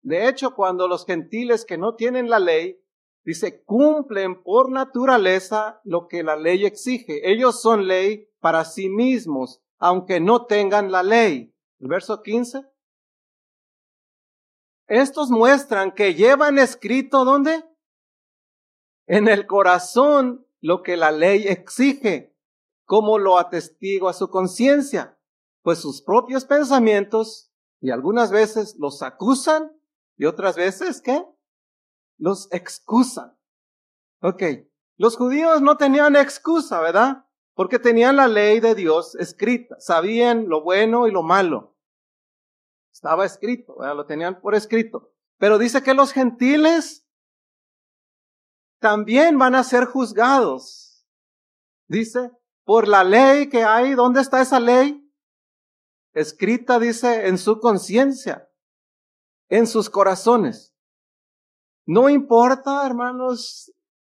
De 0.00 0.26
hecho, 0.26 0.54
cuando 0.54 0.88
los 0.88 1.04
gentiles 1.04 1.66
que 1.66 1.76
no 1.76 1.96
tienen 1.96 2.30
la 2.30 2.38
ley, 2.38 2.82
dice, 3.24 3.62
cumplen 3.64 4.42
por 4.42 4.70
naturaleza 4.70 5.80
lo 5.84 6.08
que 6.08 6.22
la 6.22 6.36
ley 6.36 6.64
exige. 6.64 7.30
Ellos 7.30 7.60
son 7.60 7.86
ley 7.86 8.30
para 8.40 8.64
sí 8.64 8.88
mismos, 8.88 9.61
aunque 9.82 10.20
no 10.20 10.46
tengan 10.46 10.90
la 10.90 11.02
ley. 11.02 11.54
El 11.80 11.88
verso 11.88 12.22
15. 12.22 12.62
Estos 14.86 15.30
muestran 15.30 15.92
que 15.92 16.14
llevan 16.14 16.58
escrito, 16.58 17.24
¿dónde? 17.24 17.64
en 19.06 19.28
el 19.28 19.46
corazón 19.46 20.46
lo 20.60 20.82
que 20.82 20.96
la 20.96 21.10
ley 21.10 21.46
exige, 21.46 22.36
como 22.84 23.18
lo 23.18 23.38
atestigua 23.38 24.12
su 24.12 24.30
conciencia, 24.30 25.18
pues 25.62 25.78
sus 25.78 26.02
propios 26.02 26.44
pensamientos 26.44 27.52
y 27.80 27.90
algunas 27.90 28.30
veces 28.30 28.76
los 28.78 29.02
acusan 29.02 29.72
y 30.16 30.24
otras 30.24 30.56
veces, 30.56 31.00
¿qué? 31.00 31.24
Los 32.18 32.48
excusan. 32.52 33.36
Ok, 34.20 34.42
los 34.96 35.16
judíos 35.16 35.62
no 35.62 35.76
tenían 35.76 36.16
excusa, 36.16 36.80
¿verdad? 36.80 37.26
Porque 37.54 37.78
tenían 37.78 38.16
la 38.16 38.28
ley 38.28 38.60
de 38.60 38.74
Dios 38.74 39.14
escrita, 39.16 39.76
sabían 39.78 40.48
lo 40.48 40.62
bueno 40.62 41.06
y 41.06 41.10
lo 41.10 41.22
malo. 41.22 41.76
Estaba 42.92 43.24
escrito, 43.24 43.76
lo 43.78 44.06
tenían 44.06 44.40
por 44.40 44.54
escrito. 44.54 45.12
Pero 45.38 45.58
dice 45.58 45.82
que 45.82 45.94
los 45.94 46.12
gentiles 46.12 47.06
también 48.78 49.38
van 49.38 49.54
a 49.54 49.64
ser 49.64 49.84
juzgados. 49.86 51.06
Dice, 51.88 52.30
por 52.64 52.88
la 52.88 53.04
ley 53.04 53.48
que 53.48 53.64
hay, 53.64 53.94
¿dónde 53.94 54.20
está 54.20 54.40
esa 54.40 54.60
ley? 54.60 54.98
Escrita, 56.14 56.78
dice, 56.78 57.28
en 57.28 57.38
su 57.38 57.60
conciencia, 57.60 58.50
en 59.48 59.66
sus 59.66 59.90
corazones. 59.90 60.74
No 61.86 62.08
importa, 62.08 62.86
hermanos, 62.86 63.72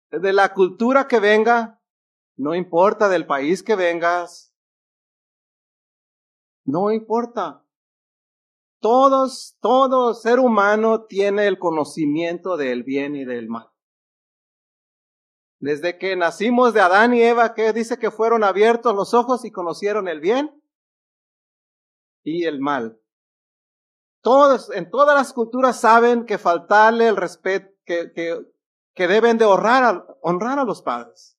de 0.09 0.33
la 0.33 0.53
cultura 0.53 1.07
que 1.07 1.19
venga, 1.19 1.76
no 2.37 2.53
importa 2.55 3.09
del 3.09 3.25
país 3.25 3.63
que 3.63 3.75
vengas, 3.75 4.53
no 6.63 6.91
importa. 6.91 7.63
Todos, 8.79 9.57
todo 9.59 10.13
ser 10.13 10.39
humano 10.39 11.05
tiene 11.05 11.47
el 11.47 11.57
conocimiento 11.57 12.55
del 12.55 12.83
bien 12.83 13.15
y 13.15 13.25
del 13.25 13.49
mal. 13.49 13.71
Desde 15.59 15.97
que 15.97 16.15
nacimos 16.15 16.75
de 16.75 16.81
Adán 16.81 17.15
y 17.15 17.21
Eva, 17.23 17.55
que 17.55 17.73
dice 17.73 17.97
que 17.97 18.11
fueron 18.11 18.43
abiertos 18.43 18.93
los 18.93 19.15
ojos 19.15 19.43
y 19.43 19.51
conocieron 19.51 20.07
el 20.07 20.19
bien 20.19 20.61
y 22.23 22.43
el 22.43 22.59
mal. 22.59 23.01
Todos, 24.21 24.69
en 24.71 24.91
todas 24.91 25.15
las 25.15 25.33
culturas 25.33 25.79
saben 25.79 26.25
que 26.25 26.37
faltarle 26.37 27.07
el 27.07 27.15
respeto, 27.15 27.73
que, 27.85 28.11
que, 28.13 28.45
que 28.93 29.07
deben 29.07 29.39
de 29.39 29.45
honrar 29.45 30.05
honrar 30.21 30.59
a 30.59 30.65
los 30.65 30.83
padres. 30.83 31.36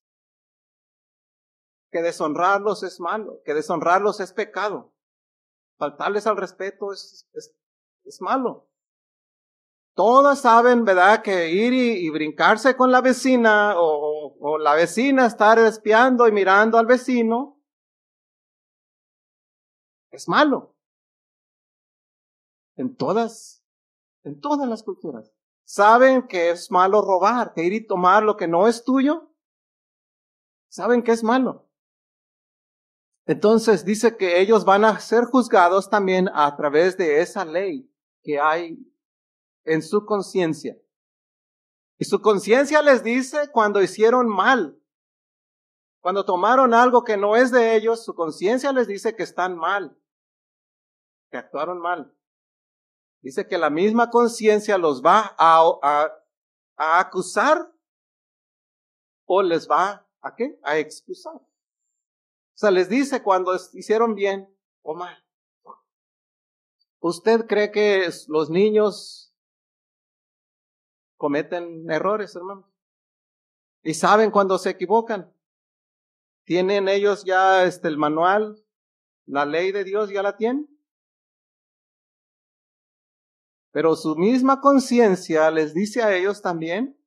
Que 1.91 2.03
deshonrarlos 2.03 2.83
es 2.83 3.01
malo, 3.01 3.41
que 3.45 3.55
deshonrarlos 3.55 4.21
es 4.21 4.33
pecado. 4.33 4.93
Faltarles 5.79 6.27
al 6.27 6.37
respeto 6.37 6.93
es, 6.93 7.29
es, 7.33 7.55
es 8.05 8.21
malo. 8.21 8.69
Todas 9.95 10.43
saben, 10.43 10.85
¿verdad?, 10.85 11.23
que 11.23 11.51
ir 11.51 11.73
y, 11.73 12.09
brincarse 12.11 12.77
con 12.77 12.93
la 12.93 13.01
vecina 13.01 13.75
o, 13.77 14.37
o, 14.39 14.59
la 14.59 14.75
vecina 14.75 15.27
estar 15.27 15.59
espiando 15.59 16.29
y 16.29 16.33
mirando 16.33 16.79
al 16.79 16.87
vecino 16.87 17.61
es 20.11 20.29
malo. 20.29 20.77
En 22.77 22.95
todas, 22.95 23.65
en 24.23 24.41
todas 24.41 24.69
las 24.69 24.85
culturas 24.85 25.33
saben 25.65 26.27
que 26.29 26.51
es 26.51 26.71
malo 26.71 27.03
robar, 27.03 27.53
que 27.53 27.63
ir 27.63 27.75
y 27.75 27.87
tomar 27.87 28.23
lo 28.23 28.37
que 28.37 28.49
no 28.49 28.69
es 28.69 28.85
tuyo. 28.85 29.35
Saben 30.69 31.03
que 31.03 31.13
es 31.13 31.23
malo. 31.23 31.68
Entonces 33.29 33.85
dice 33.85 34.17
que 34.17 34.41
ellos 34.41 34.65
van 34.65 34.87
a 34.87 34.99
ser 35.01 35.25
juzgados 35.27 35.91
también 35.91 36.31
a 36.33 36.57
través 36.57 36.97
de 36.97 37.21
esa 37.21 37.45
ley 37.45 37.87
que 38.23 38.41
hay 38.41 38.79
en 39.65 39.83
su 39.83 40.07
conciencia. 40.07 40.79
Y 41.99 42.07
su 42.07 42.23
conciencia 42.23 42.81
les 42.81 43.05
dice 43.05 43.51
cuando 43.53 43.83
hicieron 43.83 44.29
mal, 44.29 44.81
cuando 46.01 46.25
tomaron 46.25 46.73
algo 46.73 47.05
que 47.05 47.19
no 47.19 47.37
es 47.37 47.51
de 47.51 47.77
ellos, 47.77 48.03
su 48.03 48.15
conciencia 48.15 48.73
les 48.73 48.87
dice 48.89 49.15
que 49.15 49.25
están 49.25 49.59
mal, 49.59 49.95
que 51.31 51.37
actuaron 51.37 51.81
mal. 51.81 52.11
Dice 53.21 53.47
que 53.47 53.59
la 53.59 53.69
misma 53.69 54.09
conciencia 54.09 54.79
los 54.79 55.05
va 55.05 55.35
a, 55.37 55.69
a, 56.79 56.99
acusar 56.99 57.71
o 59.27 59.43
les 59.43 59.69
va 59.69 60.09
a 60.23 60.35
qué? 60.35 60.59
A 60.63 60.79
excusar. 60.79 61.48
Sea, 62.59 62.73
les 62.73 62.89
dice 62.89 63.23
cuando 63.23 63.55
hicieron 63.75 64.17
bien 64.17 64.53
o 64.83 64.97
mal. 64.97 65.17
¿Usted 66.99 67.47
cree 67.47 67.71
que 67.71 68.11
los 68.27 68.51
niños 68.51 69.33
cometen 71.17 71.89
errores, 71.89 72.35
hermanos? 72.35 72.65
Y 73.85 73.95
saben 73.95 74.33
cuando 74.33 74.59
se 74.59 74.71
equivocan. 74.71 75.33
¿Tienen 76.43 76.89
ellos 76.89 77.23
ya 77.25 77.63
este, 77.63 77.87
el 77.87 77.97
manual? 77.97 78.61
¿La 79.27 79.47
ley 79.47 79.71
de 79.71 79.85
Dios 79.85 80.11
ya 80.11 80.25
la 80.25 80.37
tienen? 80.37 80.69
Pero 83.71 83.95
su 83.95 84.17
misma 84.17 84.61
conciencia 84.61 85.49
les 85.53 85.75
dice 85.75 86.03
a 86.03 86.13
ellos 86.13 86.43
también, 86.43 86.99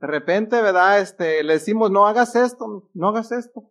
de 0.00 0.06
repente, 0.06 0.62
¿verdad? 0.62 1.00
Este, 1.00 1.44
le 1.44 1.52
decimos, 1.52 1.90
no 1.90 2.06
hagas 2.06 2.34
esto, 2.34 2.88
no 2.94 3.08
hagas 3.08 3.30
esto. 3.32 3.70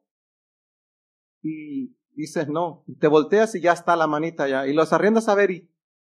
Y 1.42 1.96
dices, 2.12 2.48
no, 2.50 2.84
te 3.00 3.08
volteas 3.08 3.56
y 3.56 3.62
ya 3.62 3.74
está 3.74 3.96
la 3.96 4.08
manita 4.08 4.48
ya. 4.48 4.68
Y 4.68 4.74
los 4.74 4.94
arriendas 4.94 5.30
a 5.30 5.36
ver 5.36 5.52
y 5.52 5.72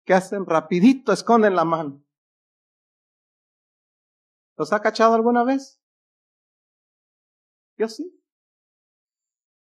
¿qué 0.06 0.14
hacen? 0.14 0.46
Rapidito 0.46 1.12
esconden 1.12 1.56
la 1.56 1.66
mano. 1.66 2.04
¿Los 4.58 4.74
ha 4.74 4.82
cachado 4.82 5.14
alguna 5.16 5.44
vez? 5.44 5.80
Yo 7.78 7.88
sí. 7.88 8.16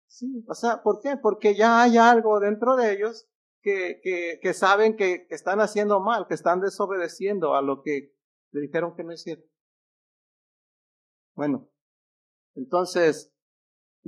Sí, 0.06 0.44
o 0.48 0.54
sea, 0.54 0.82
¿por 0.82 1.00
qué? 1.00 1.16
Porque 1.16 1.54
ya 1.54 1.82
hay 1.82 1.96
algo 1.96 2.40
dentro 2.40 2.74
de 2.76 2.92
ellos 2.92 3.28
que, 3.62 4.00
que, 4.02 4.40
que 4.42 4.54
saben 4.54 4.96
que, 4.96 5.26
que, 5.28 5.34
están 5.34 5.60
haciendo 5.60 6.00
mal, 6.00 6.26
que 6.26 6.34
están 6.34 6.60
desobedeciendo 6.60 7.54
a 7.54 7.62
lo 7.62 7.82
que 7.82 8.12
le 8.50 8.60
dijeron 8.60 8.96
que 8.96 9.04
no 9.04 9.12
hicieron. 9.12 9.44
Bueno, 11.34 11.70
entonces, 12.56 13.32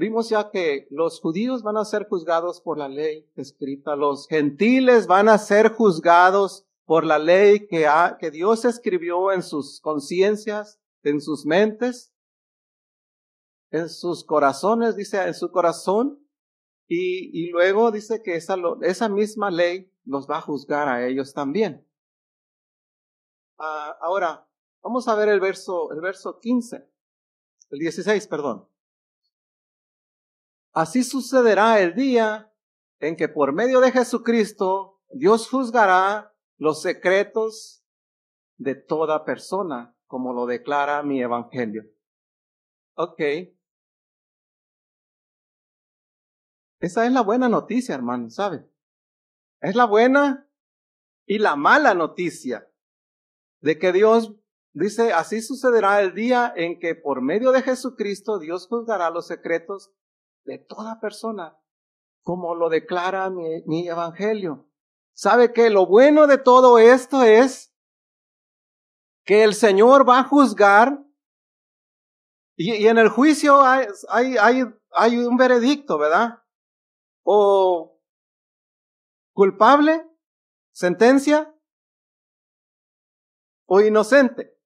vimos 0.00 0.30
ya 0.30 0.50
que 0.50 0.88
los 0.90 1.20
judíos 1.20 1.62
van 1.62 1.76
a 1.76 1.84
ser 1.84 2.08
juzgados 2.08 2.62
por 2.62 2.78
la 2.78 2.88
ley 2.88 3.30
escrita, 3.36 3.96
los 3.96 4.26
gentiles 4.28 5.06
van 5.06 5.28
a 5.28 5.36
ser 5.36 5.74
juzgados 5.74 6.66
por 6.86 7.04
la 7.04 7.18
ley 7.18 7.66
que, 7.68 7.86
ha, 7.86 8.16
que 8.18 8.30
Dios 8.30 8.64
escribió 8.64 9.30
en 9.30 9.42
sus 9.42 9.78
conciencias, 9.82 10.80
en 11.02 11.20
sus 11.20 11.44
mentes, 11.44 12.14
en 13.70 13.90
sus 13.90 14.24
corazones, 14.24 14.96
dice, 14.96 15.22
en 15.22 15.34
su 15.34 15.52
corazón, 15.52 16.26
y, 16.88 17.30
y 17.38 17.50
luego 17.50 17.90
dice 17.90 18.22
que 18.22 18.36
esa, 18.36 18.56
esa, 18.80 19.10
misma 19.10 19.50
ley 19.50 19.92
los 20.04 20.26
va 20.28 20.38
a 20.38 20.40
juzgar 20.40 20.88
a 20.88 21.06
ellos 21.06 21.34
también. 21.34 21.86
Ah, 23.58 23.98
ahora, 24.00 24.48
vamos 24.82 25.06
a 25.08 25.14
ver 25.14 25.28
el 25.28 25.40
verso, 25.40 25.92
el 25.92 26.00
verso 26.00 26.40
15, 26.40 26.88
el 27.68 27.78
16, 27.78 28.26
perdón. 28.28 28.69
Así 30.72 31.02
sucederá 31.04 31.80
el 31.80 31.94
día 31.94 32.52
en 32.98 33.16
que 33.16 33.28
por 33.28 33.52
medio 33.52 33.80
de 33.80 33.92
Jesucristo 33.92 35.00
Dios 35.10 35.48
juzgará 35.48 36.34
los 36.58 36.82
secretos 36.82 37.84
de 38.56 38.74
toda 38.74 39.24
persona, 39.24 39.96
como 40.06 40.32
lo 40.32 40.46
declara 40.46 41.02
mi 41.02 41.20
evangelio. 41.22 41.84
Ok, 42.94 43.20
Esa 46.80 47.04
es 47.04 47.12
la 47.12 47.20
buena 47.20 47.48
noticia, 47.48 47.94
hermano, 47.94 48.30
¿sabe? 48.30 48.66
Es 49.60 49.74
la 49.76 49.84
buena 49.84 50.50
y 51.26 51.38
la 51.38 51.54
mala 51.54 51.94
noticia 51.94 52.72
de 53.60 53.78
que 53.78 53.92
Dios 53.92 54.34
dice, 54.72 55.12
así 55.12 55.42
sucederá 55.42 56.00
el 56.00 56.14
día 56.14 56.52
en 56.56 56.80
que 56.80 56.94
por 56.94 57.20
medio 57.20 57.52
de 57.52 57.60
Jesucristo 57.60 58.38
Dios 58.38 58.66
juzgará 58.66 59.10
los 59.10 59.26
secretos 59.26 59.92
de 60.44 60.58
toda 60.58 61.00
persona, 61.00 61.58
como 62.22 62.54
lo 62.54 62.68
declara 62.68 63.30
mi, 63.30 63.88
evangelio. 63.88 64.68
¿Sabe 65.14 65.52
que 65.52 65.70
lo 65.70 65.86
bueno 65.86 66.26
de 66.26 66.38
todo 66.38 66.78
esto 66.78 67.22
es 67.22 67.74
que 69.24 69.44
el 69.44 69.54
Señor 69.54 70.08
va 70.08 70.20
a 70.20 70.24
juzgar 70.24 71.04
y, 72.56 72.86
en 72.86 72.98
el 72.98 73.08
juicio 73.08 73.62
hay, 73.62 73.86
hay, 74.10 74.64
hay 74.92 75.16
un 75.16 75.36
veredicto, 75.36 75.98
¿verdad? 75.98 76.40
o 77.22 78.00
culpable, 79.32 80.04
sentencia 80.72 81.54
o 83.66 83.80
inocente. 83.80 84.58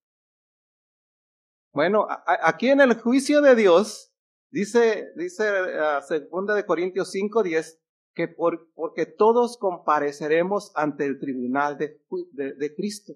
Bueno, 1.74 2.06
aquí 2.08 2.70
en 2.70 2.80
el 2.80 2.98
juicio 2.98 3.42
de 3.42 3.54
Dios, 3.54 4.13
dice, 4.54 5.12
dice 5.16 5.44
uh, 5.50 6.00
segunda 6.06 6.54
de 6.54 6.64
Corintios 6.64 7.10
5, 7.10 7.42
10, 7.42 7.80
que 8.14 8.28
por, 8.28 8.72
porque 8.74 9.04
todos 9.04 9.58
compareceremos 9.58 10.70
ante 10.76 11.04
el 11.04 11.18
tribunal 11.18 11.76
de, 11.76 12.00
de, 12.32 12.54
de 12.54 12.74
Cristo 12.74 13.14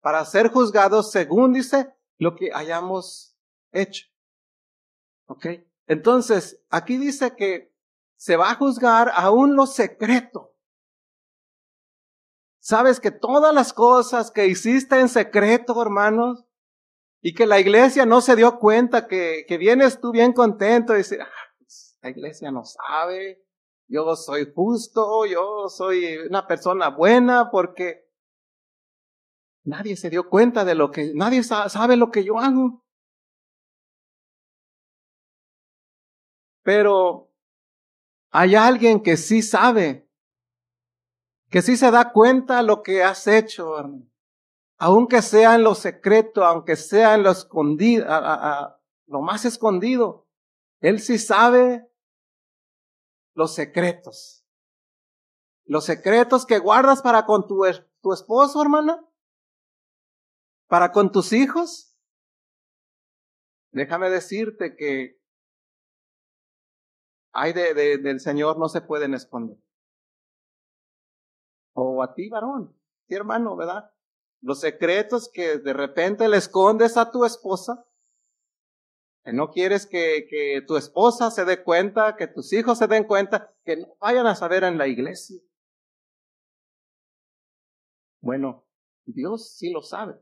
para 0.00 0.24
ser 0.24 0.50
juzgados 0.50 1.10
según 1.10 1.52
dice 1.52 1.94
lo 2.18 2.34
que 2.34 2.50
hayamos 2.54 3.36
hecho. 3.72 4.06
¿Ok? 5.26 5.46
Entonces, 5.86 6.62
aquí 6.70 6.96
dice 6.96 7.36
que 7.36 7.74
se 8.16 8.36
va 8.36 8.50
a 8.50 8.54
juzgar 8.54 9.12
aún 9.14 9.56
lo 9.56 9.66
secreto. 9.66 10.54
Sabes 12.58 13.00
que 13.00 13.10
todas 13.10 13.54
las 13.54 13.74
cosas 13.74 14.30
que 14.30 14.46
hiciste 14.46 14.98
en 14.98 15.10
secreto, 15.10 15.80
hermanos, 15.82 16.46
y 17.26 17.32
que 17.32 17.46
la 17.46 17.58
iglesia 17.58 18.04
no 18.04 18.20
se 18.20 18.36
dio 18.36 18.58
cuenta 18.58 19.08
que, 19.08 19.46
que 19.48 19.56
vienes 19.56 19.98
tú 19.98 20.12
bien 20.12 20.34
contento 20.34 20.92
y 20.92 20.98
dices, 20.98 21.20
ah, 21.22 21.54
pues, 21.58 21.98
la 22.02 22.10
iglesia 22.10 22.50
no 22.50 22.66
sabe, 22.66 23.42
yo 23.88 24.14
soy 24.14 24.52
justo, 24.54 25.24
yo 25.24 25.70
soy 25.70 26.18
una 26.18 26.46
persona 26.46 26.90
buena 26.90 27.50
porque 27.50 28.04
nadie 29.64 29.96
se 29.96 30.10
dio 30.10 30.28
cuenta 30.28 30.66
de 30.66 30.74
lo 30.74 30.90
que, 30.90 31.12
nadie 31.14 31.42
sabe 31.42 31.96
lo 31.96 32.10
que 32.10 32.24
yo 32.24 32.38
hago. 32.38 32.84
Pero 36.62 37.32
hay 38.32 38.54
alguien 38.54 39.02
que 39.02 39.16
sí 39.16 39.40
sabe, 39.40 40.10
que 41.48 41.62
sí 41.62 41.78
se 41.78 41.90
da 41.90 42.12
cuenta 42.12 42.60
lo 42.60 42.82
que 42.82 43.02
has 43.02 43.26
hecho, 43.26 43.78
aunque 44.78 45.22
sea 45.22 45.54
en 45.54 45.62
lo 45.62 45.74
secreto, 45.74 46.44
aunque 46.44 46.76
sea 46.76 47.14
en 47.14 47.22
lo 47.22 47.30
escondido, 47.30 48.06
lo 49.06 49.20
más 49.20 49.44
escondido. 49.44 50.28
Él 50.80 51.00
sí 51.00 51.18
sabe 51.18 51.88
los 53.34 53.54
secretos. 53.54 54.44
Los 55.66 55.84
secretos 55.84 56.44
que 56.44 56.58
guardas 56.58 57.02
para 57.02 57.24
con 57.24 57.46
tu, 57.46 57.62
tu 58.02 58.12
esposo, 58.12 58.60
hermana. 58.60 59.02
Para 60.68 60.92
con 60.92 61.10
tus 61.10 61.32
hijos. 61.32 61.96
Déjame 63.72 64.10
decirte 64.10 64.76
que 64.76 65.20
hay 67.32 67.52
de, 67.52 67.74
del 67.98 68.20
Señor 68.20 68.58
no 68.58 68.68
se 68.68 68.80
pueden 68.80 69.14
esconder. 69.14 69.58
O 71.74 72.02
a 72.02 72.14
ti, 72.14 72.28
varón, 72.28 72.78
sí, 73.08 73.14
hermano, 73.14 73.56
¿verdad? 73.56 73.93
Los 74.44 74.60
secretos 74.60 75.30
que 75.32 75.56
de 75.56 75.72
repente 75.72 76.28
le 76.28 76.36
escondes 76.36 76.98
a 76.98 77.10
tu 77.10 77.24
esposa, 77.24 77.86
no 79.24 79.50
quieres 79.50 79.86
que, 79.86 80.26
que 80.28 80.60
tu 80.66 80.76
esposa 80.76 81.30
se 81.30 81.46
dé 81.46 81.62
cuenta, 81.64 82.14
que 82.14 82.26
tus 82.26 82.52
hijos 82.52 82.76
se 82.76 82.86
den 82.86 83.04
cuenta, 83.04 83.54
que 83.64 83.78
no 83.78 83.96
vayan 84.00 84.26
a 84.26 84.34
saber 84.34 84.64
en 84.64 84.76
la 84.76 84.86
iglesia. 84.86 85.40
Bueno, 88.20 88.66
Dios 89.06 89.56
sí 89.56 89.70
lo 89.70 89.80
sabe. 89.80 90.20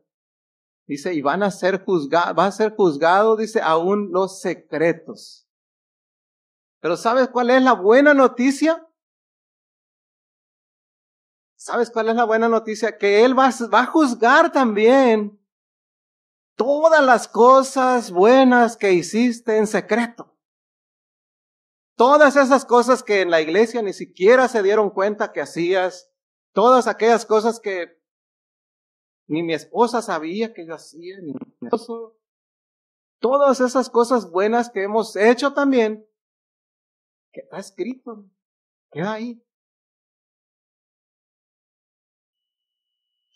Dice, 0.87 1.14
y 1.14 1.20
van 1.20 1.42
a 1.42 1.50
ser 1.50 1.85
juzgados, 1.85 2.38
va 2.38 2.46
a 2.46 2.52
ser 2.52 2.76
juzgado, 2.76 3.37
dice, 3.37 3.61
aún 3.61 4.12
los 4.12 4.40
secretos. 4.40 5.48
Pero 6.80 6.96
¿sabes 6.96 7.28
cuál 7.28 7.50
es 7.50 7.61
la 7.61 7.72
buena 7.72 8.14
noticia? 8.14 8.88
¿Sabes 11.62 11.92
cuál 11.92 12.09
es 12.09 12.16
la 12.16 12.25
buena 12.25 12.48
noticia? 12.48 12.98
Que 12.98 13.25
Él 13.25 13.38
va, 13.38 13.46
a 13.46 13.87
juzgar 13.87 14.51
también 14.51 15.40
todas 16.57 17.05
las 17.05 17.29
cosas 17.29 18.11
buenas 18.11 18.77
que 18.77 18.92
hiciste 18.92 19.59
en 19.59 19.68
secreto. 19.68 20.37
Todas 21.96 22.35
esas 22.35 22.64
cosas 22.64 23.05
que 23.05 23.20
en 23.20 23.31
la 23.31 23.40
iglesia 23.40 23.81
ni 23.81 23.92
siquiera 23.92 24.48
se 24.48 24.61
dieron 24.64 24.90
cuenta 24.90 25.31
que 25.31 25.40
hacías, 25.40 26.11
todas 26.53 26.88
aquellas 26.88 27.25
cosas 27.27 27.61
que 27.61 27.96
ni 29.29 29.44
mi 29.44 29.55
esposa 29.55 30.03
sabía 30.03 30.53
que 30.53 30.66
yo 30.66 30.75
hacía, 30.75 31.18
ni 31.20 31.33
todas 33.20 33.61
esas 33.61 33.88
cosas 33.88 34.33
buenas 34.33 34.68
que 34.68 34.83
hemos 34.83 35.14
hecho 35.14 35.55
también, 35.55 36.05
que 37.33 37.42
está 37.42 37.59
escrito, 37.59 38.25
queda 38.90 39.12
ahí. 39.12 39.40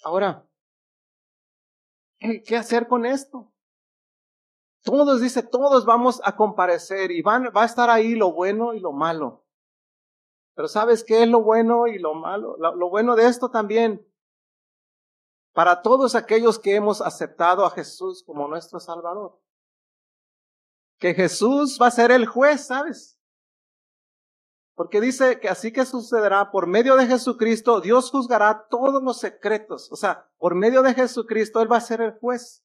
Ahora, 0.07 0.49
¿qué, 2.21 2.57
hacer 2.57 2.87
con 2.87 3.05
esto? 3.05 3.53
Todos, 4.85 5.21
dice, 5.21 5.43
todos 5.43 5.85
vamos 5.85 6.21
a 6.23 6.37
comparecer 6.37 7.11
y 7.11 7.23
van, 7.23 7.47
va 7.47 7.63
a 7.63 7.67
estar 7.67 7.91
ahí 7.91 8.15
lo 8.15 8.31
bueno 8.31 8.73
y 8.73 8.79
lo 8.79 8.93
malo. 8.93 9.45
Pero 10.55 10.69
¿sabes 10.69 11.03
qué 11.03 11.25
es 11.25 11.29
lo 11.29 11.43
bueno 11.43 11.89
y 11.89 11.99
lo 11.99 12.15
malo? 12.15 12.57
Lo, 12.57 12.89
bueno 12.89 13.17
de 13.17 13.27
esto 13.27 13.51
también, 13.51 14.07
para 15.53 15.83
todos 15.83 16.15
aquellos 16.15 16.61
que 16.61 16.77
hemos 16.77 17.01
aceptado 17.01 17.67
a 17.67 17.71
Jesús 17.71 18.23
como 18.23 18.47
nuestro 18.47 18.79
Salvador. 18.79 19.41
Que 21.01 21.15
Jesús 21.15 21.81
va 21.83 21.89
a 21.89 21.91
ser 21.91 22.13
el 22.13 22.27
juez, 22.27 22.65
¿sabes? 22.65 23.16
Porque 24.77 25.01
dice 25.01 25.41
que 25.41 25.49
así 25.49 25.73
que 25.73 25.87
sucederá 25.87 26.51
por 26.51 26.67
medio 26.67 26.97
de 26.97 27.07
Jesucristo, 27.07 27.81
Dios 27.81 28.11
juzgará 28.11 28.69
todos 28.69 29.03
los 29.03 29.19
secretos. 29.19 29.91
O 29.91 29.97
sea, 29.97 30.29
por 30.37 30.55
medio 30.55 30.83
de 30.83 30.93
Jesucristo, 30.93 31.63
Él 31.63 31.73
va 31.73 31.79
a 31.79 31.81
ser 31.81 32.03
el 32.03 32.13
juez. 32.19 32.63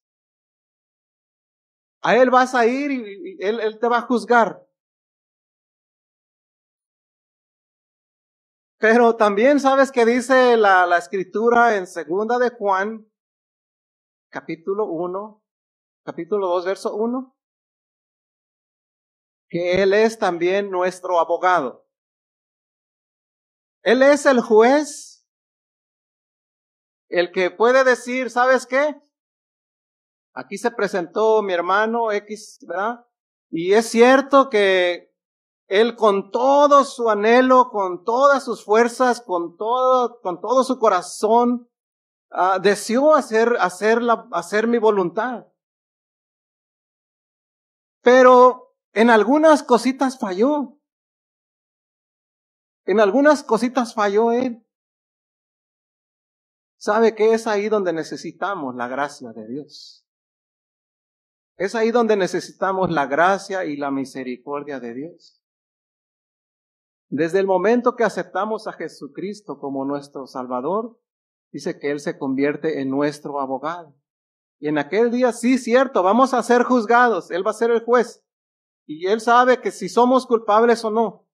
A 2.01 2.17
Él 2.17 2.29
vas 2.29 2.53
a 2.53 2.65
ir 2.65 2.91
y, 2.91 3.37
él, 3.39 3.79
te 3.79 3.87
va 3.87 3.99
a 3.99 4.01
juzgar. 4.01 4.61
Pero 8.77 9.15
también 9.15 9.61
sabes 9.61 9.89
que 9.89 10.05
dice 10.05 10.57
la, 10.57 10.97
escritura 10.97 11.77
en 11.77 11.87
segunda 11.87 12.37
de 12.39 12.49
Juan, 12.49 13.09
capítulo 14.29 14.85
1, 14.87 15.41
capítulo 16.03 16.47
2, 16.49 16.65
verso 16.65 16.93
1, 16.93 17.37
que 19.47 19.81
Él 19.81 19.93
es 19.93 20.19
también 20.19 20.69
nuestro 20.69 21.17
abogado. 21.17 21.87
Él 23.83 24.03
es 24.03 24.25
el 24.25 24.41
juez, 24.41 25.25
el 27.09 27.31
que 27.31 27.51
puede 27.51 27.83
decir, 27.83 28.29
¿sabes 28.29 28.65
qué? 28.65 29.01
Aquí 30.33 30.57
se 30.57 30.71
presentó 30.71 31.41
mi 31.41 31.53
hermano 31.53 32.11
X, 32.11 32.59
¿verdad? 32.67 33.05
Y 33.49 33.73
es 33.73 33.89
cierto 33.89 34.49
que 34.49 35.11
él 35.67 35.95
con 35.95 36.31
todo 36.31 36.83
su 36.83 37.09
anhelo, 37.09 37.69
con 37.69 38.03
todas 38.03 38.43
sus 38.43 38.63
fuerzas, 38.63 39.21
con 39.21 39.57
todo, 39.57 40.19
con 40.21 40.39
todo 40.39 40.63
su 40.63 40.79
corazón, 40.79 41.69
uh, 42.31 42.59
deseó 42.61 43.15
hacer, 43.15 43.57
hacer, 43.59 44.01
la, 44.01 44.27
hacer 44.31 44.67
mi 44.67 44.77
voluntad. 44.77 45.47
Pero 48.01 48.75
en 48.93 49.09
algunas 49.09 49.63
cositas 49.63 50.19
falló. 50.19 50.80
En 52.85 52.99
algunas 52.99 53.43
cositas 53.43 53.93
falló 53.93 54.31
él. 54.31 54.65
¿Sabe 56.77 57.13
que 57.13 57.33
es 57.33 57.45
ahí 57.45 57.69
donde 57.69 57.93
necesitamos 57.93 58.75
la 58.75 58.87
gracia 58.87 59.31
de 59.33 59.47
Dios? 59.47 60.05
Es 61.57 61.75
ahí 61.75 61.91
donde 61.91 62.15
necesitamos 62.15 62.89
la 62.89 63.05
gracia 63.05 63.65
y 63.65 63.77
la 63.77 63.91
misericordia 63.91 64.79
de 64.79 64.95
Dios. 64.95 65.43
Desde 67.09 67.39
el 67.39 67.45
momento 67.45 67.95
que 67.95 68.03
aceptamos 68.03 68.67
a 68.67 68.73
Jesucristo 68.73 69.59
como 69.59 69.85
nuestro 69.85 70.25
Salvador, 70.25 70.99
dice 71.51 71.77
que 71.77 71.91
Él 71.91 71.99
se 71.99 72.17
convierte 72.17 72.81
en 72.81 72.89
nuestro 72.89 73.39
abogado. 73.39 73.93
Y 74.59 74.69
en 74.69 74.77
aquel 74.77 75.11
día, 75.11 75.33
sí, 75.33 75.57
cierto, 75.57 76.01
vamos 76.01 76.33
a 76.33 76.41
ser 76.41 76.63
juzgados, 76.63 77.29
Él 77.29 77.45
va 77.45 77.51
a 77.51 77.55
ser 77.55 77.69
el 77.69 77.83
juez. 77.83 78.23
Y 78.87 79.07
Él 79.07 79.21
sabe 79.21 79.61
que 79.61 79.71
si 79.71 79.89
somos 79.89 80.25
culpables 80.25 80.83
o 80.83 80.89
no. 80.89 81.27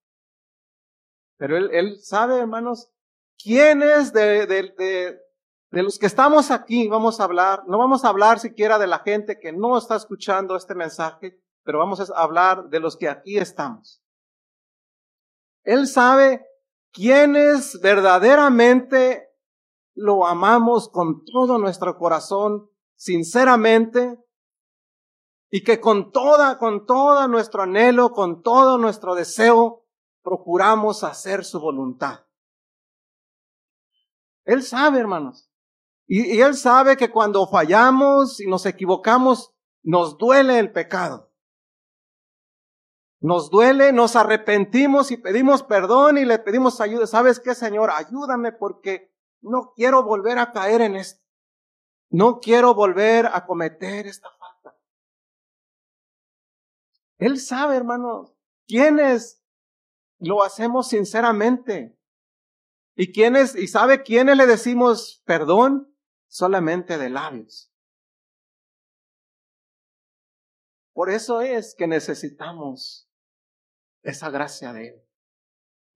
Pero 1.37 1.57
Él, 1.57 1.69
él 1.71 1.99
sabe, 2.01 2.37
hermanos, 2.37 2.89
quiénes 3.41 4.11
de, 4.13 4.45
de, 4.47 5.19
de 5.71 5.83
los 5.83 5.99
que 5.99 6.05
estamos 6.05 6.51
aquí 6.51 6.87
vamos 6.87 7.19
a 7.19 7.25
hablar, 7.25 7.63
no 7.67 7.77
vamos 7.77 8.03
a 8.03 8.09
hablar 8.09 8.39
siquiera 8.39 8.79
de 8.79 8.87
la 8.87 8.99
gente 8.99 9.39
que 9.39 9.51
no 9.51 9.77
está 9.77 9.95
escuchando 9.95 10.55
este 10.55 10.75
mensaje, 10.75 11.39
pero 11.63 11.79
vamos 11.79 11.99
a 12.09 12.13
hablar 12.15 12.69
de 12.69 12.79
los 12.79 12.95
que 12.95 13.09
aquí 13.09 13.37
estamos. 13.37 14.01
Él 15.63 15.87
sabe 15.87 16.45
quiénes 16.91 17.79
verdaderamente 17.81 19.27
lo 19.93 20.25
amamos 20.25 20.89
con 20.89 21.25
todo 21.25 21.57
nuestro 21.57 21.97
corazón, 21.97 22.69
sinceramente, 22.95 24.17
y 25.49 25.63
que 25.63 25.79
con 25.79 26.11
toda, 26.11 26.57
con 26.57 26.85
todo 26.85 27.27
nuestro 27.27 27.63
anhelo, 27.63 28.11
con 28.11 28.41
todo 28.41 28.77
nuestro 28.77 29.15
deseo, 29.15 29.86
procuramos 30.27 31.05
hacer 31.05 31.45
su 31.45 31.57
voluntad. 31.57 32.25
Él 34.43 34.61
sabe, 34.61 34.99
hermanos. 34.99 35.49
Y, 36.05 36.41
Él 36.41 36.55
sabe 36.55 36.97
que 36.97 37.09
cuando 37.09 37.47
fallamos 37.47 38.41
y 38.41 38.47
nos 38.47 38.65
equivocamos, 38.65 39.55
nos 39.83 40.17
duele 40.17 40.59
el 40.59 40.73
pecado. 40.73 41.31
Nos 43.21 43.49
duele, 43.49 43.93
nos 43.93 44.17
arrepentimos 44.17 45.11
y 45.11 45.17
pedimos 45.17 45.63
perdón 45.63 46.17
y 46.17 46.25
le 46.25 46.39
pedimos 46.39 46.81
ayuda. 46.81 47.07
¿Sabes 47.07 47.39
qué, 47.39 47.55
Señor? 47.55 47.89
Ayúdame 47.89 48.51
porque 48.51 49.15
no 49.39 49.71
quiero 49.77 50.03
volver 50.03 50.39
a 50.39 50.51
caer 50.51 50.81
en 50.81 50.97
esto. 50.97 51.23
No 52.09 52.41
quiero 52.41 52.73
volver 52.73 53.27
a 53.27 53.45
cometer 53.45 54.07
esta 54.07 54.27
falta. 54.37 54.77
Él 57.17 57.39
sabe, 57.39 57.77
hermanos, 57.77 58.33
quiénes 58.67 59.41
lo 60.19 60.43
hacemos 60.43 60.89
sinceramente. 60.89 61.97
¿Y 62.95 63.11
quiénes, 63.11 63.55
y 63.55 63.67
sabe 63.67 64.03
quiénes 64.03 64.37
le 64.37 64.47
decimos 64.47 65.21
perdón? 65.25 65.93
solamente 66.27 66.97
de 66.97 67.09
labios. 67.09 67.71
Por 70.93 71.09
eso 71.09 71.41
es 71.41 71.75
que 71.75 71.87
necesitamos 71.87 73.09
esa 74.01 74.29
gracia 74.29 74.73
de 74.73 74.89
Él. 74.89 75.03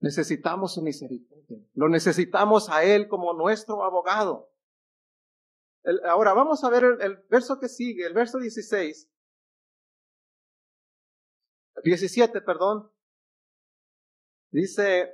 Necesitamos 0.00 0.74
su 0.74 0.82
misericordia. 0.82 1.58
Lo 1.74 1.88
necesitamos 1.88 2.68
a 2.70 2.84
Él 2.84 3.08
como 3.08 3.32
nuestro 3.34 3.84
abogado. 3.84 4.52
ahora 6.04 6.32
vamos 6.34 6.62
a 6.64 6.70
ver 6.70 6.84
el, 6.84 7.02
el, 7.02 7.16
verso 7.28 7.58
que 7.58 7.68
sigue, 7.68 8.06
el 8.06 8.14
verso 8.14 8.38
16. 8.38 9.08
17, 11.84 12.40
perdón. 12.42 12.90
Dice, 14.52 15.10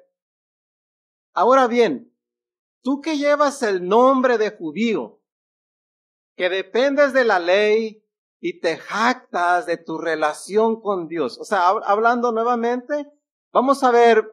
ahora 1.33 1.69
bien, 1.69 2.13
tú 2.83 3.01
que 3.01 3.17
llevas 3.17 3.63
el 3.63 3.87
nombre 3.87 4.37
de 4.37 4.51
judío, 4.51 5.23
que 6.37 6.49
dependes 6.49 7.13
de 7.13 7.25
la 7.25 7.39
ley 7.39 8.05
y 8.41 8.61
te 8.61 8.77
jactas 8.77 9.67
de 9.67 9.77
tu 9.77 9.99
relación 9.99 10.81
con 10.81 11.07
Dios. 11.07 11.39
O 11.39 11.45
sea, 11.45 11.69
hablando 11.69 12.33
nuevamente, 12.33 13.07
vamos 13.53 13.85
a 13.85 13.93
ver 13.93 14.29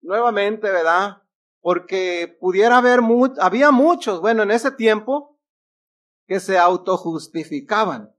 nuevamente, 0.00 0.70
¿verdad? 0.70 1.22
Porque 1.60 2.36
pudiera 2.40 2.78
haber, 2.78 3.00
había 3.40 3.70
muchos, 3.70 4.20
bueno, 4.20 4.42
en 4.42 4.50
ese 4.50 4.72
tiempo, 4.72 5.38
que 6.26 6.40
se 6.40 6.58
autojustificaban. 6.58 8.12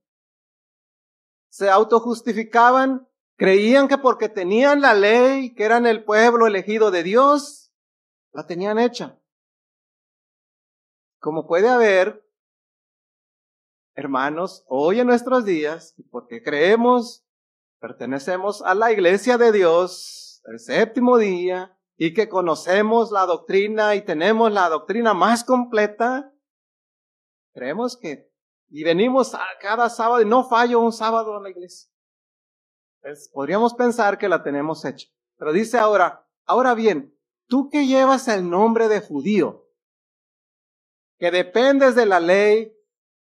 Se 1.49 1.69
autojustificaban, 1.69 3.08
creían 3.39 3.87
que 3.87 3.97
porque 3.97 4.27
tenían 4.27 4.81
la 4.81 4.93
ley, 4.93 5.55
que 5.55 5.63
eran 5.63 5.87
el 5.87 6.03
pueblo 6.03 6.45
elegido 6.45 6.91
de 6.91 7.03
Dios, 7.03 7.71
la 8.33 8.45
tenían 8.45 8.77
hecha. 8.77 9.17
Como 11.19 11.47
puede 11.47 11.69
haber, 11.69 12.29
hermanos, 13.95 14.65
hoy 14.67 14.99
en 14.99 15.07
nuestros 15.07 15.45
días, 15.45 15.95
porque 16.11 16.43
creemos, 16.43 17.25
pertenecemos 17.79 18.61
a 18.61 18.75
la 18.75 18.91
iglesia 18.91 19.37
de 19.37 19.53
Dios, 19.53 20.41
el 20.43 20.59
séptimo 20.59 21.17
día, 21.17 21.77
y 21.95 22.13
que 22.13 22.27
conocemos 22.27 23.09
la 23.09 23.25
doctrina 23.25 23.95
y 23.95 24.01
tenemos 24.01 24.51
la 24.51 24.67
doctrina 24.67 25.13
más 25.13 25.45
completa, 25.45 26.33
creemos 27.53 27.95
que, 27.95 28.29
y 28.67 28.83
venimos 28.83 29.33
a 29.33 29.45
cada 29.61 29.89
sábado 29.89 30.21
y 30.21 30.25
no 30.25 30.43
fallo 30.43 30.81
un 30.81 30.91
sábado 30.91 31.37
a 31.37 31.41
la 31.41 31.49
iglesia. 31.49 31.89
Podríamos 33.33 33.73
pensar 33.73 34.17
que 34.17 34.29
la 34.29 34.43
tenemos 34.43 34.83
hecha. 34.85 35.07
Pero 35.37 35.53
dice 35.53 35.77
ahora, 35.77 36.27
ahora 36.45 36.73
bien, 36.73 37.17
tú 37.47 37.69
que 37.69 37.87
llevas 37.87 38.27
el 38.27 38.49
nombre 38.49 38.87
de 38.87 39.01
judío, 39.01 39.67
que 41.17 41.31
dependes 41.31 41.95
de 41.95 42.05
la 42.05 42.19
ley 42.19 42.73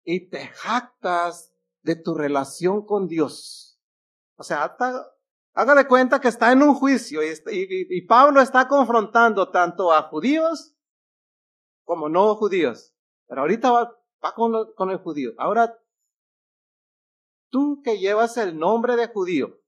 y 0.03 0.29
te 0.29 0.47
jactas 0.47 1.53
de 1.81 1.95
tu 1.95 2.15
relación 2.15 2.85
con 2.85 3.07
Dios. 3.07 3.79
O 4.35 4.43
sea, 4.43 4.77
haga 5.53 5.75
de 5.75 5.87
cuenta 5.87 6.19
que 6.19 6.27
está 6.27 6.51
en 6.51 6.63
un 6.63 6.73
juicio 6.73 7.21
y, 7.23 8.01
Pablo 8.07 8.41
está 8.41 8.67
confrontando 8.67 9.51
tanto 9.51 9.91
a 9.91 10.03
judíos 10.03 10.75
como 11.83 12.09
no 12.09 12.35
judíos. 12.35 12.93
Pero 13.27 13.41
ahorita 13.41 13.71
va, 13.71 13.97
con 14.35 14.89
el 14.89 14.97
judío. 14.97 15.31
Ahora, 15.37 15.77
tú 17.49 17.81
que 17.83 17.99
llevas 17.99 18.37
el 18.37 18.57
nombre 18.57 18.95
de 18.95 19.07
judío, 19.07 19.60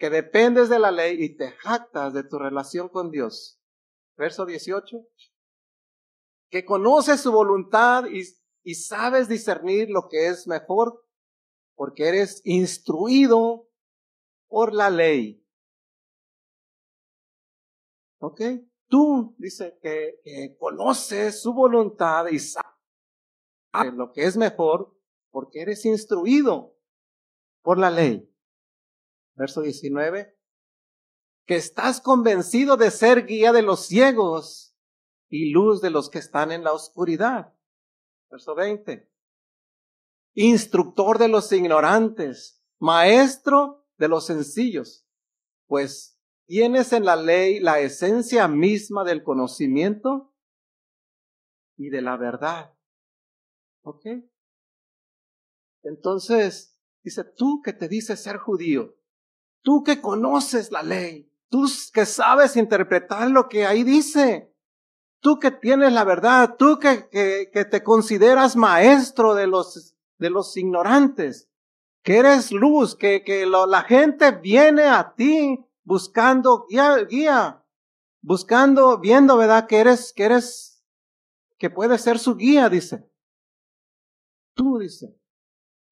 que 0.00 0.08
dependes 0.08 0.70
de 0.70 0.78
la 0.78 0.90
ley 0.90 1.22
y 1.22 1.36
te 1.36 1.52
jactas 1.52 2.14
de 2.14 2.24
tu 2.24 2.38
relación 2.38 2.88
con 2.88 3.10
Dios. 3.10 3.60
Verso 4.16 4.46
18. 4.46 4.96
Que 6.48 6.64
conoces 6.64 7.20
su 7.20 7.30
voluntad 7.30 8.04
y, 8.06 8.24
sabes 8.74 9.28
discernir 9.28 9.90
lo 9.90 10.08
que 10.08 10.28
es 10.28 10.46
mejor 10.46 11.06
porque 11.74 12.08
eres 12.08 12.40
instruido 12.44 13.68
por 14.48 14.72
la 14.72 14.88
ley. 14.88 15.46
¿Ok? 18.20 18.40
Tú, 18.88 19.34
dice, 19.36 19.78
que, 19.82 20.18
que 20.24 20.56
conoces 20.58 21.42
su 21.42 21.52
voluntad 21.52 22.28
y 22.28 22.38
sabes 22.38 22.64
lo 23.92 24.12
que 24.12 24.24
es 24.24 24.38
mejor 24.38 24.96
porque 25.30 25.60
eres 25.60 25.84
instruido 25.84 26.74
por 27.62 27.76
la 27.78 27.90
ley 27.90 28.29
verso 29.40 29.62
19, 29.62 30.38
que 31.46 31.56
estás 31.56 32.02
convencido 32.02 32.76
de 32.76 32.90
ser 32.90 33.24
guía 33.24 33.52
de 33.52 33.62
los 33.62 33.86
ciegos 33.86 34.76
y 35.30 35.50
luz 35.50 35.80
de 35.80 35.88
los 35.88 36.10
que 36.10 36.18
están 36.18 36.52
en 36.52 36.62
la 36.62 36.74
oscuridad. 36.74 37.56
Verso 38.30 38.54
20, 38.54 39.10
instructor 40.34 41.16
de 41.16 41.28
los 41.28 41.50
ignorantes, 41.52 42.62
maestro 42.78 43.88
de 43.96 44.08
los 44.08 44.26
sencillos, 44.26 45.06
pues 45.66 46.20
tienes 46.46 46.92
en 46.92 47.06
la 47.06 47.16
ley 47.16 47.60
la 47.60 47.80
esencia 47.80 48.46
misma 48.46 49.04
del 49.04 49.22
conocimiento 49.22 50.34
y 51.78 51.88
de 51.88 52.02
la 52.02 52.18
verdad. 52.18 52.74
¿Ok? 53.84 54.04
Entonces, 55.82 56.78
dice, 57.02 57.24
tú 57.24 57.62
que 57.64 57.72
te 57.72 57.88
dices 57.88 58.22
ser 58.22 58.36
judío, 58.36 58.99
Tú 59.62 59.82
que 59.84 60.00
conoces 60.00 60.70
la 60.70 60.82
ley, 60.82 61.30
tú 61.48 61.66
que 61.92 62.06
sabes 62.06 62.56
interpretar 62.56 63.30
lo 63.30 63.48
que 63.48 63.66
ahí 63.66 63.84
dice, 63.84 64.54
tú 65.20 65.38
que 65.38 65.50
tienes 65.50 65.92
la 65.92 66.04
verdad, 66.04 66.56
tú 66.58 66.78
que, 66.78 67.08
que, 67.10 67.64
te 67.64 67.82
consideras 67.82 68.56
maestro 68.56 69.34
de 69.34 69.46
los, 69.46 69.94
de 70.18 70.30
los 70.30 70.56
ignorantes, 70.56 71.48
que 72.02 72.18
eres 72.18 72.50
luz, 72.50 72.96
que, 72.96 73.22
que 73.22 73.44
la 73.46 73.82
gente 73.82 74.32
viene 74.32 74.84
a 74.84 75.14
ti 75.14 75.58
buscando 75.84 76.66
guía, 76.68 76.96
guía, 77.04 77.64
buscando, 78.22 78.98
viendo, 78.98 79.36
¿verdad? 79.36 79.66
Que 79.66 79.78
eres, 79.78 80.12
que 80.12 80.24
eres, 80.24 80.82
que 81.58 81.68
puedes 81.68 82.00
ser 82.00 82.18
su 82.18 82.36
guía, 82.36 82.68
dice. 82.68 83.06
Tú, 84.54 84.78
dice, 84.78 85.14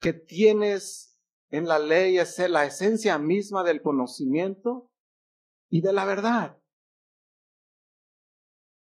que 0.01 0.13
tienes 0.13 1.08
en 1.51 1.67
la 1.67 1.79
ley 1.79 2.19
es 2.19 2.39
la 2.49 2.65
esencia 2.65 3.19
misma 3.19 3.65
del 3.65 3.83
conocimiento 3.83 4.91
y 5.71 5.81
de 5.81 5.93
la 5.93 6.05
verdad. 6.05 6.59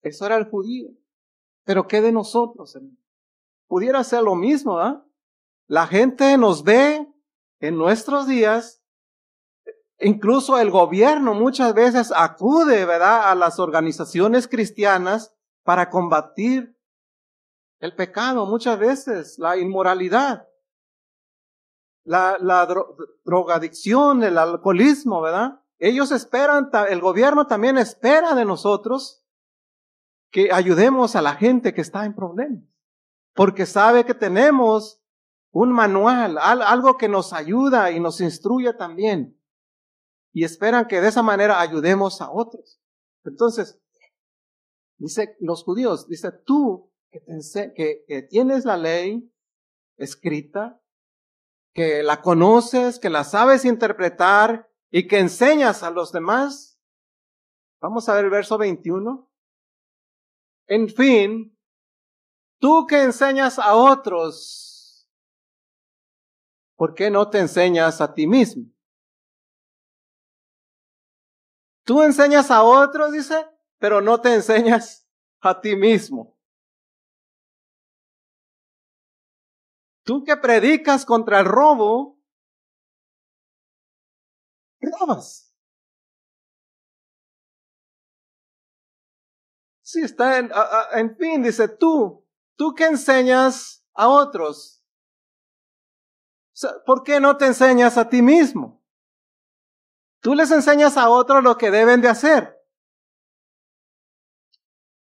Eso 0.03 0.27
era 0.27 0.37
el 0.37 0.49
judío. 0.49 0.89
Pero 1.65 1.87
¿qué 1.87 2.01
de 2.01 2.13
nosotros? 2.13 2.79
Pudiera 3.67 4.03
ser 4.03 4.23
lo 4.23 4.35
mismo, 4.35 4.79
¿ah? 4.79 5.05
La 5.67 5.87
gente 5.87 6.39
nos 6.39 6.65
ve 6.65 7.07
en 7.61 7.77
nuestros 7.77 8.27
días, 8.27 8.83
incluso 9.99 10.59
el 10.59 10.71
gobierno 10.71 11.35
muchas 11.35 11.75
veces 11.75 12.11
acude, 12.17 12.87
¿verdad?, 12.87 13.31
a 13.31 13.35
las 13.35 13.59
organizaciones 13.59 14.49
cristianas 14.49 15.35
para 15.65 15.91
combatir 15.91 16.75
el 17.81 17.95
pecado, 17.95 18.47
muchas 18.47 18.79
veces 18.79 19.39
la 19.39 19.57
inmoralidad 19.59 20.49
la, 22.09 22.67
drogadicción, 23.25 24.23
el 24.23 24.39
alcoholismo, 24.39 25.21
¿verdad? 25.21 25.61
Ellos 25.79 26.11
esperan, 26.11 26.71
el 26.89 27.01
gobierno 27.01 27.47
también 27.47 27.79
espera 27.79 28.35
de 28.35 28.45
nosotros 28.45 29.23
que 30.31 30.51
ayudemos 30.53 31.17
a 31.17 31.23
la 31.23 31.35
gente 31.35 31.75
que 31.75 31.83
está 31.83 32.05
en 32.05 32.15
problemas, 32.15 32.65
porque 33.35 33.67
sabe 33.67 34.05
que 34.05 34.15
tenemos 34.15 35.03
un 35.51 35.71
manual, 35.71 36.39
algo 36.39 36.97
que 36.97 37.09
nos 37.09 37.33
ayuda 37.33 37.91
y 37.91 38.01
nos 38.01 38.21
instruye 38.21 38.73
también, 38.73 39.39
y 40.33 40.45
esperan 40.45 40.87
que 40.87 41.01
de 41.01 41.09
esa 41.09 41.23
manera 41.23 41.61
ayudemos 41.61 42.21
a 42.21 42.31
otros. 42.31 42.81
Entonces, 43.25 43.81
dice 44.97 45.37
los 45.41 45.63
judíos, 45.63 46.09
dice 46.09 46.33
tú 46.45 46.91
que 47.11 48.27
tienes 48.31 48.65
la 48.65 48.77
ley 48.77 49.33
escrita, 49.97 50.81
que 51.79 52.03
la 52.03 52.21
conoces, 52.23 52.99
que 52.99 53.09
la 53.09 53.23
sabes 53.23 53.65
interpretar 53.65 54.69
y 54.91 55.07
que 55.07 55.21
enseñas 55.21 55.85
a 55.85 55.93
los 55.93 56.11
demás. 56.11 56.77
Vamos 57.81 58.09
a 58.09 58.15
ver 58.15 58.25
el 58.25 58.33
verso 58.33 58.59
21. 58.59 59.31
En 60.67 60.89
fin, 60.89 61.57
tú 62.59 62.85
que 62.89 63.01
enseñas 63.01 63.61
a 63.61 63.77
otros, 63.77 65.09
¿por 66.75 66.95
qué 66.95 67.13
no 67.13 67.31
te 67.31 67.39
enseñas 67.39 68.01
a 68.01 68.13
ti 68.13 68.27
mismo? 68.27 68.65
Tú 71.85 72.03
enseñas 72.03 72.51
a 72.51 72.65
otros, 72.65 73.13
dice, 73.13 73.47
pero 73.79 74.01
no 74.01 74.21
te 74.21 74.35
enseñas 74.35 75.09
a 75.41 75.61
ti 75.61 75.77
mismo. 75.77 76.38
Tú 80.09 80.25
que 80.25 80.39
predicas 80.39 81.05
contra 81.05 81.41
el 81.41 81.45
robo, 81.45 82.19
robas. 84.81 85.55
Sí, 89.83 90.01
está 90.01 90.39
en, 90.39 91.15
fin, 91.19 91.43
dice 91.43 91.69
tú, 91.69 92.27
tú 92.57 92.75
que 92.75 92.87
enseñas 92.87 93.87
a 93.93 94.09
otros. 94.09 94.83
¿Por 96.87 97.03
qué 97.03 97.21
no 97.21 97.37
te 97.37 97.45
enseñas 97.45 97.99
a 97.99 98.09
ti 98.09 98.23
mismo? 98.23 98.83
Tú 100.23 100.35
les 100.35 100.51
enseñas 100.51 100.97
a 100.97 101.11
otros 101.11 101.45
lo 101.45 101.59
que 101.59 101.71
deben 101.71 102.01
de 102.01 102.09
hacer. 102.09 102.59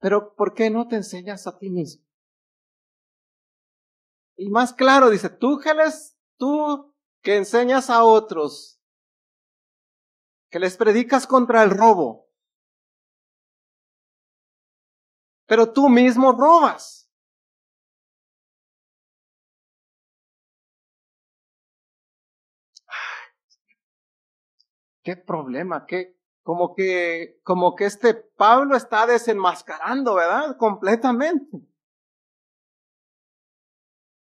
Pero 0.01 0.35
¿por 0.35 0.55
qué 0.55 0.71
no 0.71 0.89
te 0.89 0.97
enseñas 0.97 1.47
a 1.47 1.57
ti 1.57 1.71
mismo? 1.71 2.08
Y 4.39 4.49
más 4.51 4.73
claro, 4.73 5.11
dice, 5.11 5.29
tú 5.29 5.59
que 5.59 5.73
tú 6.37 6.95
que 7.23 7.37
enseñas 7.37 7.91
a 7.91 8.05
otros, 8.05 8.81
que 10.49 10.61
les 10.61 10.77
predicas 10.77 11.27
contra 11.27 11.65
el 11.65 11.71
robo, 11.71 12.31
pero 15.47 15.73
tú 15.73 15.89
mismo 15.89 16.33
robas. 16.33 16.99
qué 25.03 25.17
problema, 25.17 25.87
qué, 25.87 26.19
como 26.43 26.75
que, 26.75 27.41
como 27.43 27.75
que 27.75 27.87
este 27.87 28.13
Pablo 28.13 28.77
está 28.77 29.07
desenmascarando, 29.07 30.15
¿verdad? 30.15 30.59
Completamente. 30.59 31.68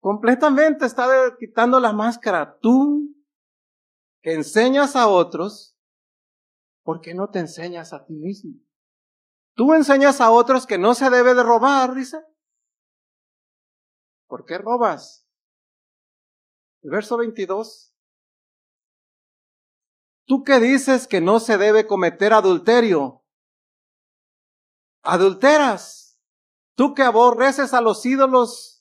Completamente 0.07 0.85
está 0.85 1.35
quitando 1.37 1.81
la 1.81 1.91
máscara. 1.91 2.57
Tú 2.61 3.13
que 4.21 4.35
enseñas 4.35 4.95
a 4.95 5.09
otros, 5.09 5.77
¿por 6.81 7.01
qué 7.01 7.13
no 7.13 7.29
te 7.29 7.39
enseñas 7.39 7.91
a 7.91 8.05
ti 8.05 8.13
mismo? 8.13 8.53
Tú 9.53 9.73
enseñas 9.73 10.21
a 10.21 10.31
otros 10.31 10.65
que 10.65 10.77
no 10.77 10.95
se 10.95 11.09
debe 11.09 11.33
de 11.33 11.43
robar, 11.43 11.93
dice. 11.93 12.23
¿Por 14.27 14.45
qué 14.45 14.57
robas? 14.57 15.27
El 16.83 16.91
verso 16.91 17.17
22. 17.17 17.93
Tú 20.25 20.45
que 20.45 20.61
dices 20.61 21.05
que 21.05 21.19
no 21.19 21.41
se 21.41 21.57
debe 21.57 21.85
cometer 21.85 22.31
adulterio, 22.31 23.25
adulteras. 25.03 26.17
Tú 26.77 26.93
que 26.93 27.03
aborreces 27.03 27.73
a 27.73 27.81
los 27.81 28.05
ídolos 28.05 28.76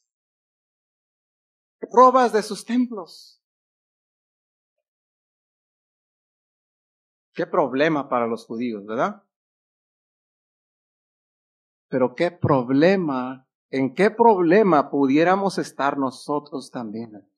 robas 1.80 2.32
de 2.32 2.42
sus 2.42 2.64
templos. 2.64 3.42
Qué 7.34 7.46
problema 7.46 8.08
para 8.08 8.26
los 8.26 8.46
judíos, 8.46 8.86
¿verdad? 8.86 9.22
Pero 11.88 12.14
qué 12.14 12.30
problema, 12.30 13.46
en 13.70 13.94
qué 13.94 14.10
problema 14.10 14.90
pudiéramos 14.90 15.58
estar 15.58 15.98
nosotros 15.98 16.70
también. 16.70 17.30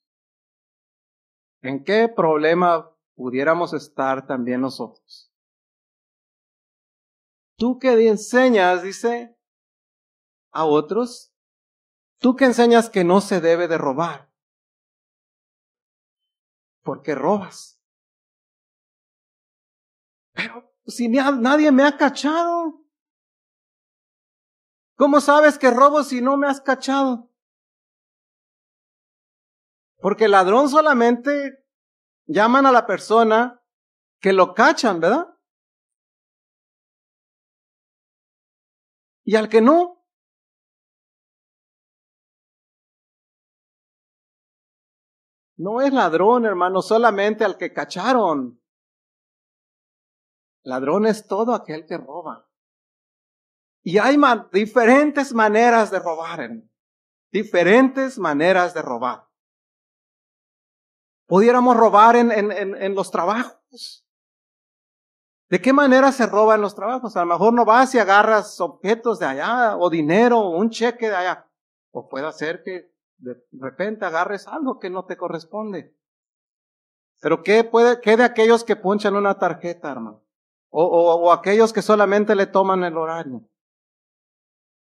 ¿En 1.63 1.83
qué 1.83 2.09
problema 2.09 2.95
pudiéramos 3.17 3.73
estar 3.73 4.27
también 4.27 4.61
nosotros? 4.61 5.33
Tú 7.57 7.81
que 7.81 8.09
enseñas, 8.09 8.85
dice, 8.85 9.37
a 10.53 10.65
otros, 10.65 11.35
tú 12.19 12.37
que 12.37 12.45
enseñas 12.45 12.89
que 12.89 13.03
no 13.03 13.21
se 13.21 13.41
debe 13.41 13.67
de 13.67 13.79
robar. 13.79 14.28
Porque 16.89 17.15
robas? 17.15 17.79
Pero 20.33 20.73
si 20.87 21.07
nadie 21.11 21.71
me 21.71 21.85
ha 21.85 21.99
cachado. 21.99 22.83
¿Cómo 24.97 25.21
sabes 25.21 25.59
que 25.59 25.71
robo 25.71 26.03
si 26.03 26.23
no 26.23 26.39
me 26.39 26.47
has 26.49 26.63
cachado? 26.63 27.31
Porque 29.99 30.25
el 30.25 30.31
ladrón 30.31 30.71
solamente 30.71 31.63
llaman 32.25 32.65
a 32.65 32.73
la 32.73 32.87
persona 32.87 33.63
que 34.19 34.33
lo 34.33 34.55
cachan, 34.55 34.99
¿verdad? 34.99 35.27
Y 39.25 39.37
al 39.37 39.51
que 39.51 39.61
no, 39.61 39.98
no 45.59 45.81
es 45.81 45.93
ladrón, 45.93 46.47
hermano, 46.47 46.83
solamente 46.83 47.45
al 47.45 47.59
que 47.59 47.73
cacharon. 47.73 48.63
Ladrón 50.63 51.07
es 51.07 51.27
todo 51.27 51.53
aquel 51.53 51.85
que 51.85 51.99
roba. 51.99 52.49
Y 53.83 53.99
hay 53.99 54.17
diferentes 54.53 55.35
maneras 55.35 55.91
de 55.91 55.99
robar, 55.99 56.49
diferentes 57.33 58.19
maneras 58.19 58.73
de 58.73 58.83
robar. 58.83 59.27
Pudiéramos 61.27 61.77
robar 61.77 62.17
en, 62.17 62.31
en, 62.31 62.53
en, 62.53 62.95
los 62.95 63.11
trabajos. 63.11 64.07
¿De 65.51 65.61
qué 65.61 65.73
manera 65.73 66.13
se 66.13 66.27
roba 66.27 66.55
en 66.55 66.61
los 66.61 66.75
trabajos? 66.75 67.17
A 67.17 67.21
lo 67.21 67.27
mejor 67.27 67.53
no 67.53 67.65
vas 67.65 67.95
y 67.95 67.99
agarras 67.99 68.61
objetos 68.61 69.19
de 69.19 69.27
allá, 69.27 69.77
o 69.77 69.91
dinero, 69.91 70.39
o 70.39 70.57
un 70.57 70.71
cheque 70.71 71.09
de 71.09 71.17
allá. 71.17 71.51
O 71.91 72.09
puede 72.09 72.31
ser 72.33 72.63
que 72.63 72.93
de 73.19 73.37
repente 73.53 74.05
agarres 74.05 74.49
algo 74.49 74.79
que 74.79 74.91
no 74.91 75.05
te 75.05 75.17
corresponde. 75.17 75.95
Pero 77.21 77.43
¿qué, 77.43 77.65
puede, 77.65 78.01
qué 78.01 78.17
de 78.17 78.25
aquellos 78.25 78.65
que 78.65 78.77
ponchan 78.77 79.17
una 79.17 79.39
tarjeta, 79.39 79.91
hermano? 79.91 80.25
O, 80.71 80.85
o, 80.85 81.15
o 81.15 81.33
aquellos 81.33 81.73
que 81.73 81.83
solamente 81.83 82.35
le 82.35 82.47
toman 82.47 82.85
el 82.85 82.97
horario 82.97 83.49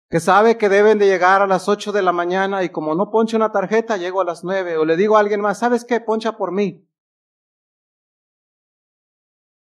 que 0.08 0.20
sabe 0.20 0.56
que 0.56 0.68
deben 0.68 0.98
de 0.98 1.06
llegar 1.06 1.42
a 1.42 1.46
las 1.46 1.68
ocho 1.68 1.92
de 1.92 2.02
la 2.02 2.12
mañana 2.12 2.62
y 2.62 2.68
como 2.68 2.94
no 2.94 3.10
ponche 3.10 3.36
una 3.36 3.50
tarjeta, 3.50 3.96
llego 3.96 4.20
a 4.20 4.24
las 4.24 4.44
nueve 4.44 4.76
o 4.76 4.84
le 4.84 4.96
digo 4.96 5.16
a 5.16 5.20
alguien 5.20 5.40
más, 5.40 5.58
¿sabes 5.58 5.84
qué? 5.84 6.00
Poncha 6.00 6.36
por 6.36 6.52
mí. 6.52 6.88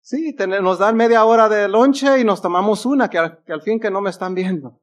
Sí, 0.02 0.36
nos 0.62 0.80
dan 0.80 0.96
media 0.96 1.26
hora 1.26 1.50
de 1.50 1.68
lonche 1.68 2.20
y 2.20 2.24
nos 2.24 2.42
tomamos 2.42 2.86
una 2.86 3.10
que 3.10 3.18
al 3.18 3.62
fin 3.62 3.80
que 3.80 3.92
no 3.92 4.02
me 4.02 4.10
están 4.10 4.34
viendo. 4.34 4.80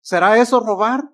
¿Será 0.00 0.38
eso 0.38 0.60
robar? 0.60 1.10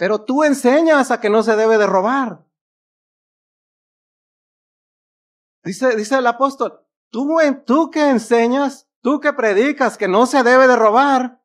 Pero 0.00 0.24
tú 0.24 0.42
enseñas 0.42 1.10
a 1.10 1.20
que 1.20 1.28
no 1.28 1.42
se 1.42 1.54
debe 1.54 1.76
de 1.76 1.86
robar. 1.86 2.46
Dice, 5.62 5.94
dice 5.94 6.16
el 6.16 6.26
apóstol, 6.26 6.80
tú, 7.10 7.28
tú 7.66 7.90
que 7.90 8.08
enseñas 8.08 8.90
Tú 9.02 9.18
que 9.20 9.32
predicas 9.32 9.96
que 9.96 10.08
no 10.08 10.26
se 10.26 10.42
debe 10.42 10.66
de 10.66 10.76
robar, 10.76 11.42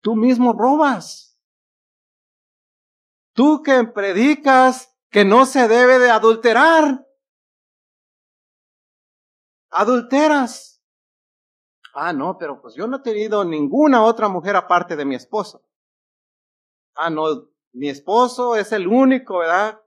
tú 0.00 0.14
mismo 0.14 0.52
robas. 0.52 1.40
Tú 3.32 3.62
que 3.62 3.82
predicas 3.84 4.96
que 5.10 5.24
no 5.24 5.44
se 5.44 5.66
debe 5.66 5.98
de 5.98 6.10
adulterar, 6.10 7.04
adulteras. 9.70 10.80
Ah, 11.94 12.12
no, 12.12 12.38
pero 12.38 12.60
pues 12.60 12.74
yo 12.74 12.86
no 12.86 12.98
he 12.98 13.02
tenido 13.02 13.44
ninguna 13.44 14.04
otra 14.04 14.28
mujer 14.28 14.54
aparte 14.54 14.94
de 14.94 15.04
mi 15.04 15.16
esposo. 15.16 15.64
Ah, 16.94 17.10
no, 17.10 17.48
mi 17.72 17.88
esposo 17.88 18.56
es 18.56 18.72
el 18.72 18.86
único, 18.86 19.38
¿verdad? 19.38 19.80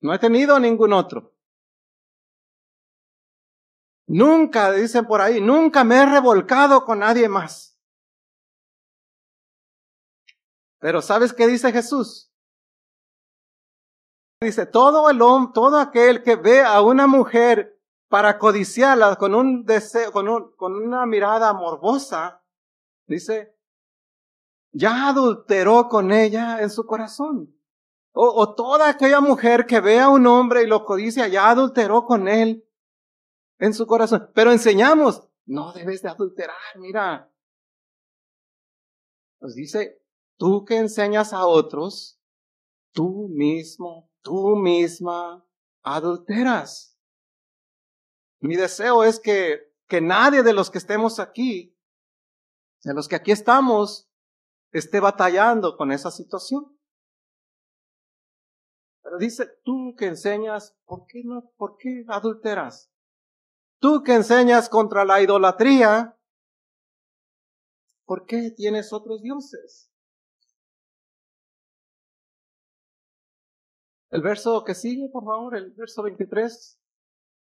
No 0.00 0.14
he 0.14 0.18
tenido 0.18 0.58
ningún 0.60 0.92
otro. 0.92 1.34
Nunca, 4.06 4.70
dicen 4.70 5.04
por 5.06 5.20
ahí, 5.20 5.40
nunca 5.40 5.82
me 5.82 5.96
he 5.96 6.06
revolcado 6.06 6.84
con 6.84 7.00
nadie 7.00 7.28
más. 7.28 7.76
Pero 10.78 11.02
¿sabes 11.02 11.32
qué 11.32 11.48
dice 11.48 11.72
Jesús? 11.72 12.32
Dice, 14.40 14.66
todo 14.66 15.10
el 15.10 15.20
hombre, 15.22 15.52
todo 15.54 15.78
aquel 15.80 16.22
que 16.22 16.36
ve 16.36 16.62
a 16.62 16.82
una 16.82 17.08
mujer 17.08 17.80
para 18.08 18.38
codiciarla 18.38 19.16
con 19.16 19.34
un 19.34 19.64
deseo, 19.64 20.12
con, 20.12 20.28
un, 20.28 20.54
con 20.54 20.76
una 20.76 21.06
mirada 21.06 21.52
morbosa, 21.52 22.44
dice, 23.06 23.55
ya 24.76 25.08
adulteró 25.08 25.88
con 25.88 26.12
ella 26.12 26.60
en 26.60 26.68
su 26.68 26.84
corazón. 26.84 27.54
O, 28.12 28.54
toda 28.54 28.88
aquella 28.88 29.20
mujer 29.20 29.66
que 29.66 29.80
ve 29.80 30.00
a 30.00 30.08
un 30.08 30.26
hombre 30.26 30.62
y 30.62 30.66
lo 30.66 30.86
codicia, 30.86 31.28
ya 31.28 31.50
adulteró 31.50 32.06
con 32.06 32.28
él 32.28 32.66
en 33.58 33.74
su 33.74 33.86
corazón. 33.86 34.30
Pero 34.34 34.52
enseñamos, 34.52 35.28
no 35.44 35.72
debes 35.72 36.00
de 36.02 36.08
adulterar, 36.08 36.56
mira. 36.76 37.30
Nos 39.40 39.54
dice, 39.54 40.02
tú 40.38 40.64
que 40.64 40.78
enseñas 40.78 41.34
a 41.34 41.46
otros, 41.46 42.18
tú 42.92 43.28
mismo, 43.28 44.10
tú 44.22 44.56
misma 44.56 45.46
adulteras. 45.82 46.98
Mi 48.40 48.56
deseo 48.56 49.04
es 49.04 49.20
que, 49.20 49.74
que 49.88 50.00
nadie 50.00 50.42
de 50.42 50.54
los 50.54 50.70
que 50.70 50.78
estemos 50.78 51.18
aquí, 51.18 51.78
de 52.82 52.94
los 52.94 53.08
que 53.08 53.16
aquí 53.16 53.32
estamos, 53.32 54.05
esté 54.72 55.00
batallando 55.00 55.76
con 55.76 55.92
esa 55.92 56.10
situación. 56.10 56.76
Pero 59.02 59.18
dice, 59.18 59.46
tú 59.64 59.94
que 59.96 60.06
enseñas, 60.06 60.76
¿por 60.84 61.06
qué 61.06 61.22
no? 61.24 61.52
¿Por 61.56 61.76
qué 61.76 62.04
adulteras? 62.08 62.90
Tú 63.78 64.02
que 64.02 64.14
enseñas 64.14 64.68
contra 64.68 65.04
la 65.04 65.20
idolatría, 65.22 66.18
¿por 68.04 68.26
qué 68.26 68.50
tienes 68.50 68.92
otros 68.92 69.22
dioses? 69.22 69.92
El 74.10 74.22
verso 74.22 74.64
que 74.64 74.74
sigue, 74.74 75.08
por 75.12 75.24
favor, 75.24 75.56
el 75.56 75.72
verso 75.72 76.02
23. 76.02 76.80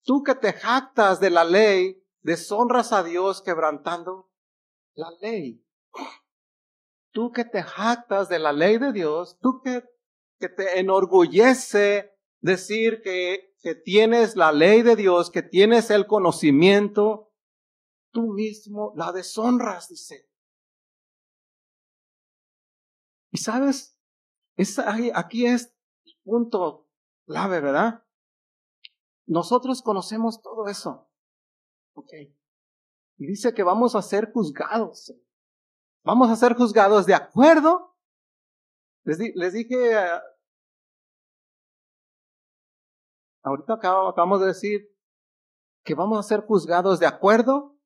Tú 0.02 0.22
que 0.22 0.34
te 0.34 0.52
jactas 0.52 1.18
de 1.18 1.30
la 1.30 1.44
ley, 1.44 2.04
deshonras 2.20 2.92
a 2.92 3.02
Dios 3.02 3.42
quebrantando 3.42 4.30
la 4.94 5.10
ley. 5.20 5.64
Tú 7.10 7.32
que 7.32 7.44
te 7.44 7.62
jactas 7.62 8.28
de 8.28 8.38
la 8.38 8.52
ley 8.52 8.78
de 8.78 8.92
Dios, 8.92 9.38
tú 9.40 9.60
que, 9.62 9.84
que 10.38 10.48
te 10.48 10.78
enorgullece 10.78 12.12
decir 12.40 13.00
que, 13.02 13.54
que 13.62 13.74
tienes 13.74 14.36
la 14.36 14.52
ley 14.52 14.82
de 14.82 14.96
Dios, 14.96 15.30
que 15.30 15.42
tienes 15.42 15.90
el 15.90 16.06
conocimiento, 16.06 17.32
tú 18.12 18.32
mismo 18.32 18.92
la 18.96 19.12
deshonras, 19.12 19.88
dice. 19.88 20.28
Y 23.30 23.38
sabes, 23.38 23.98
es, 24.56 24.78
aquí 25.14 25.46
es 25.46 25.74
el 26.04 26.16
punto 26.24 26.88
clave, 27.26 27.60
¿verdad? 27.60 28.04
Nosotros 29.26 29.82
conocemos 29.82 30.40
todo 30.40 30.68
eso. 30.68 31.10
Ok. 31.94 32.12
Y 33.18 33.26
dice 33.26 33.52
que 33.52 33.62
vamos 33.62 33.94
a 33.94 34.02
ser 34.02 34.32
juzgados. 34.32 35.14
Vamos 36.08 36.30
a 36.30 36.36
ser 36.36 36.54
juzgados 36.54 37.04
de 37.04 37.12
acuerdo. 37.12 37.94
Les, 39.04 39.52
dije 39.52 39.94
ahorita 43.42 43.74
acabamos 43.74 44.40
de 44.40 44.46
decir 44.46 44.88
que 45.84 45.94
vamos 45.94 46.18
a 46.18 46.22
ser 46.22 46.46
juzgados 46.46 46.98
de 46.98 47.04
acuerdo 47.04 47.78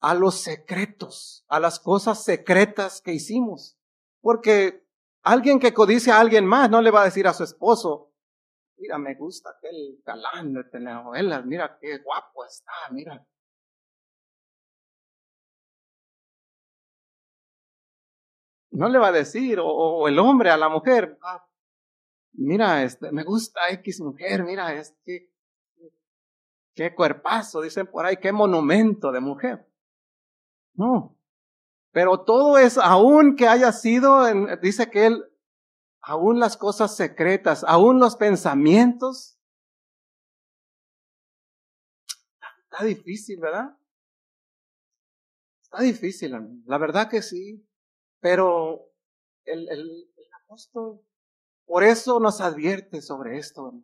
a 0.00 0.14
los 0.14 0.36
secretos, 0.36 1.44
a 1.48 1.60
las 1.60 1.78
cosas 1.78 2.24
secretas 2.24 3.02
que 3.02 3.12
hicimos. 3.12 3.78
Porque 4.22 4.88
alguien 5.22 5.60
que 5.60 5.74
codice 5.74 6.10
a 6.10 6.18
alguien 6.18 6.46
más 6.46 6.70
no 6.70 6.80
le 6.80 6.90
va 6.90 7.02
a 7.02 7.04
decir 7.04 7.26
a 7.26 7.34
su 7.34 7.44
esposo, 7.44 8.10
mira, 8.78 8.96
me 8.96 9.16
gusta 9.16 9.50
aquel 9.50 10.00
galán 10.02 10.54
de 10.54 10.64
telenovelas, 10.64 11.44
mira 11.44 11.76
qué 11.78 11.98
guapo 11.98 12.42
está, 12.46 12.72
mira. 12.90 13.28
No 18.76 18.90
le 18.90 18.98
va 18.98 19.08
a 19.08 19.12
decir, 19.12 19.58
o, 19.58 20.06
el 20.06 20.18
hombre 20.18 20.50
a 20.50 20.58
la 20.58 20.68
mujer, 20.68 21.18
ah, 21.22 21.48
mira, 22.32 22.82
este, 22.82 23.10
me 23.10 23.24
gusta 23.24 23.70
X 23.70 24.02
mujer, 24.02 24.44
mira, 24.44 24.74
este, 24.74 25.32
qué 26.74 26.94
cuerpazo, 26.94 27.62
dicen 27.62 27.86
por 27.86 28.04
ahí, 28.04 28.18
qué 28.18 28.32
monumento 28.32 29.12
de 29.12 29.20
mujer. 29.20 29.66
No. 30.74 31.18
Pero 31.90 32.22
todo 32.22 32.58
es, 32.58 32.76
aun 32.76 33.34
que 33.36 33.48
haya 33.48 33.72
sido, 33.72 34.26
dice 34.60 34.90
que 34.90 35.06
él, 35.06 35.24
aún 36.02 36.38
las 36.38 36.58
cosas 36.58 36.94
secretas, 36.94 37.64
aún 37.66 37.98
los 37.98 38.14
pensamientos, 38.16 39.38
está 42.64 42.84
difícil, 42.84 43.40
¿verdad? 43.40 43.74
Está 45.62 45.80
difícil, 45.80 46.62
la 46.66 46.76
verdad 46.76 47.08
que 47.08 47.22
sí, 47.22 47.66
pero 48.20 48.90
el, 49.44 49.68
el, 49.68 50.08
apóstol 50.44 51.00
por 51.66 51.82
eso 51.82 52.20
nos 52.20 52.40
advierte 52.40 53.02
sobre 53.02 53.38
esto. 53.38 53.74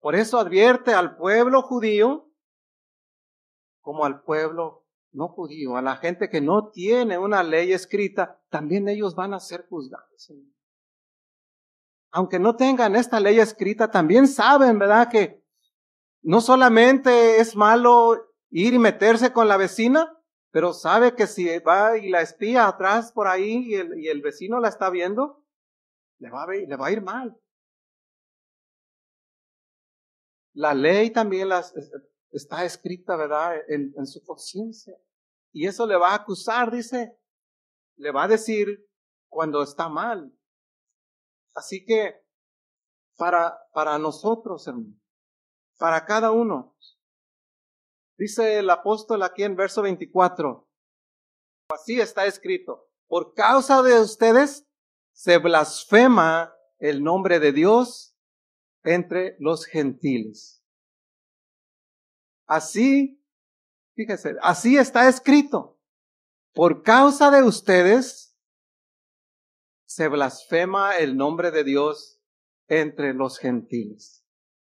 Por 0.00 0.16
eso 0.16 0.38
advierte 0.38 0.94
al 0.94 1.16
pueblo 1.16 1.62
judío 1.62 2.32
como 3.80 4.04
al 4.04 4.22
pueblo 4.22 4.86
no 5.12 5.28
judío, 5.28 5.76
a 5.76 5.82
la 5.82 5.96
gente 5.96 6.30
que 6.30 6.40
no 6.40 6.70
tiene 6.70 7.18
una 7.18 7.42
ley 7.42 7.72
escrita, 7.72 8.40
también 8.48 8.88
ellos 8.88 9.14
van 9.14 9.34
a 9.34 9.40
ser 9.40 9.66
juzgados. 9.68 10.32
Aunque 12.10 12.38
no 12.38 12.56
tengan 12.56 12.96
esta 12.96 13.20
ley 13.20 13.38
escrita, 13.38 13.90
también 13.90 14.26
saben, 14.26 14.78
¿verdad? 14.78 15.10
Que 15.10 15.44
no 16.22 16.40
solamente 16.40 17.40
es 17.40 17.56
malo 17.56 18.32
ir 18.50 18.74
y 18.74 18.78
meterse 18.78 19.32
con 19.32 19.48
la 19.48 19.56
vecina, 19.56 20.18
pero 20.52 20.74
sabe 20.74 21.16
que 21.16 21.26
si 21.26 21.58
va 21.60 21.96
y 21.96 22.10
la 22.10 22.20
espía 22.20 22.68
atrás 22.68 23.10
por 23.10 23.26
ahí 23.26 23.70
y 23.70 24.08
el, 24.08 24.20
vecino 24.20 24.60
la 24.60 24.68
está 24.68 24.90
viendo, 24.90 25.42
le 26.18 26.30
va, 26.30 26.44
a, 26.44 26.46
le 26.46 26.76
va 26.76 26.86
a 26.86 26.92
ir 26.92 27.00
mal. 27.00 27.34
La 30.52 30.74
ley 30.74 31.10
también 31.10 31.48
está 32.30 32.66
escrita, 32.66 33.16
¿verdad?, 33.16 33.62
en, 33.66 34.06
su 34.06 34.22
conciencia. 34.22 34.94
Y 35.52 35.66
eso 35.66 35.86
le 35.86 35.96
va 35.96 36.10
a 36.10 36.16
acusar, 36.16 36.70
dice, 36.70 37.18
le 37.96 38.10
va 38.10 38.24
a 38.24 38.28
decir 38.28 38.86
cuando 39.30 39.62
está 39.62 39.88
mal. 39.88 40.30
Así 41.54 41.82
que, 41.86 42.22
para, 43.16 43.98
nosotros, 43.98 44.70
para 45.78 46.04
cada 46.04 46.30
uno, 46.30 46.76
Dice 48.22 48.58
el 48.60 48.70
apóstol 48.70 49.24
aquí 49.24 49.42
en 49.42 49.56
verso 49.56 49.82
24, 49.82 50.70
así 51.70 52.00
está 52.00 52.24
escrito, 52.24 52.88
por 53.08 53.34
causa 53.34 53.82
de 53.82 53.98
ustedes 53.98 54.64
se 55.10 55.38
blasfema 55.38 56.54
el 56.78 57.02
nombre 57.02 57.40
de 57.40 57.50
Dios 57.50 58.16
entre 58.84 59.34
los 59.40 59.66
gentiles. 59.66 60.64
Así, 62.46 63.20
fíjese, 63.96 64.36
así 64.40 64.76
está 64.76 65.08
escrito. 65.08 65.80
Por 66.54 66.84
causa 66.84 67.28
de 67.32 67.42
ustedes 67.42 68.38
se 69.84 70.06
blasfema 70.06 70.96
el 70.96 71.16
nombre 71.16 71.50
de 71.50 71.64
Dios 71.64 72.22
entre 72.68 73.14
los 73.14 73.40
gentiles. 73.40 74.21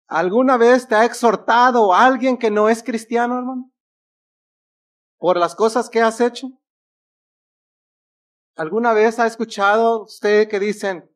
¿Alguna 0.10 0.58
vez 0.58 0.88
te 0.88 0.96
ha 0.96 1.06
exhortado 1.06 1.94
alguien 1.94 2.36
que 2.36 2.50
no 2.50 2.68
es 2.68 2.82
cristiano, 2.82 3.38
hermano? 3.38 3.72
Por 5.20 5.38
las 5.38 5.54
cosas 5.54 5.88
que 5.88 6.02
has 6.02 6.20
hecho. 6.20 6.48
¿Alguna 8.56 8.94
vez 8.94 9.20
ha 9.20 9.28
escuchado 9.28 10.04
usted 10.06 10.50
que 10.50 10.60
dicen, 10.60 11.16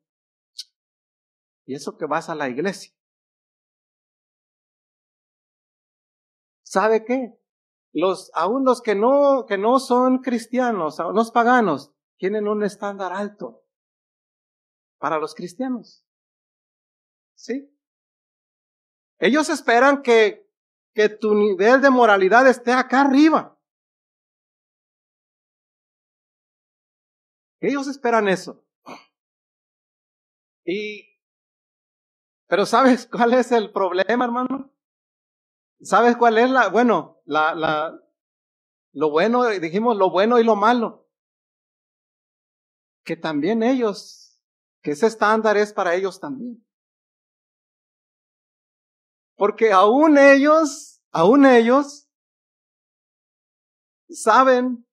y 1.66 1.74
eso 1.74 1.98
que 1.98 2.06
vas 2.06 2.30
a 2.30 2.36
la 2.36 2.50
iglesia? 2.50 2.94
¿Sabe 6.62 7.04
qué? 7.04 7.36
Los, 7.94 8.30
aún 8.36 8.64
los 8.64 8.82
que 8.82 8.94
no, 8.94 9.46
que 9.48 9.58
no 9.58 9.80
son 9.80 10.20
cristianos, 10.20 11.00
los 11.00 11.32
paganos, 11.32 11.92
tienen 12.18 12.48
un 12.48 12.64
estándar 12.64 13.12
alto 13.12 13.64
para 15.00 15.18
los 15.18 15.34
cristianos. 15.34 16.06
¿Sí? 17.34 17.73
Ellos 19.24 19.48
esperan 19.48 20.02
que, 20.02 20.52
que 20.94 21.08
tu 21.08 21.34
nivel 21.34 21.80
de 21.80 21.90
moralidad 21.90 22.46
esté 22.46 22.74
acá 22.74 23.02
arriba. 23.02 23.58
Ellos 27.62 27.88
esperan 27.88 28.28
eso. 28.28 28.66
Y, 30.66 31.06
pero 32.50 32.66
¿sabes 32.66 33.08
cuál 33.12 33.34
es 33.34 33.54
el 33.54 33.72
problema, 33.72 34.26
hermano? 34.26 34.74
¿Sabes 35.80 36.18
cuál 36.18 36.38
es 36.38 36.50
la, 36.50 36.68
bueno, 36.68 37.22
la, 37.24 37.56
la, 37.56 37.98
lo 38.92 39.10
bueno, 39.10 39.46
dijimos 39.46 39.96
lo 39.96 40.12
bueno 40.12 40.38
y 40.38 40.44
lo 40.44 40.58
malo? 40.58 41.10
Que 43.06 43.16
también 43.16 43.64
ellos, 43.64 44.42
que 44.82 44.92
ese 44.92 45.08
estándar 45.08 45.56
es 45.56 45.72
para 45.72 45.96
ellos 45.96 46.20
también. 46.20 46.63
Porque 49.36 49.72
aún 49.72 50.18
ellos, 50.18 51.02
aún 51.12 51.46
ellos 51.46 52.08
saben 54.10 54.86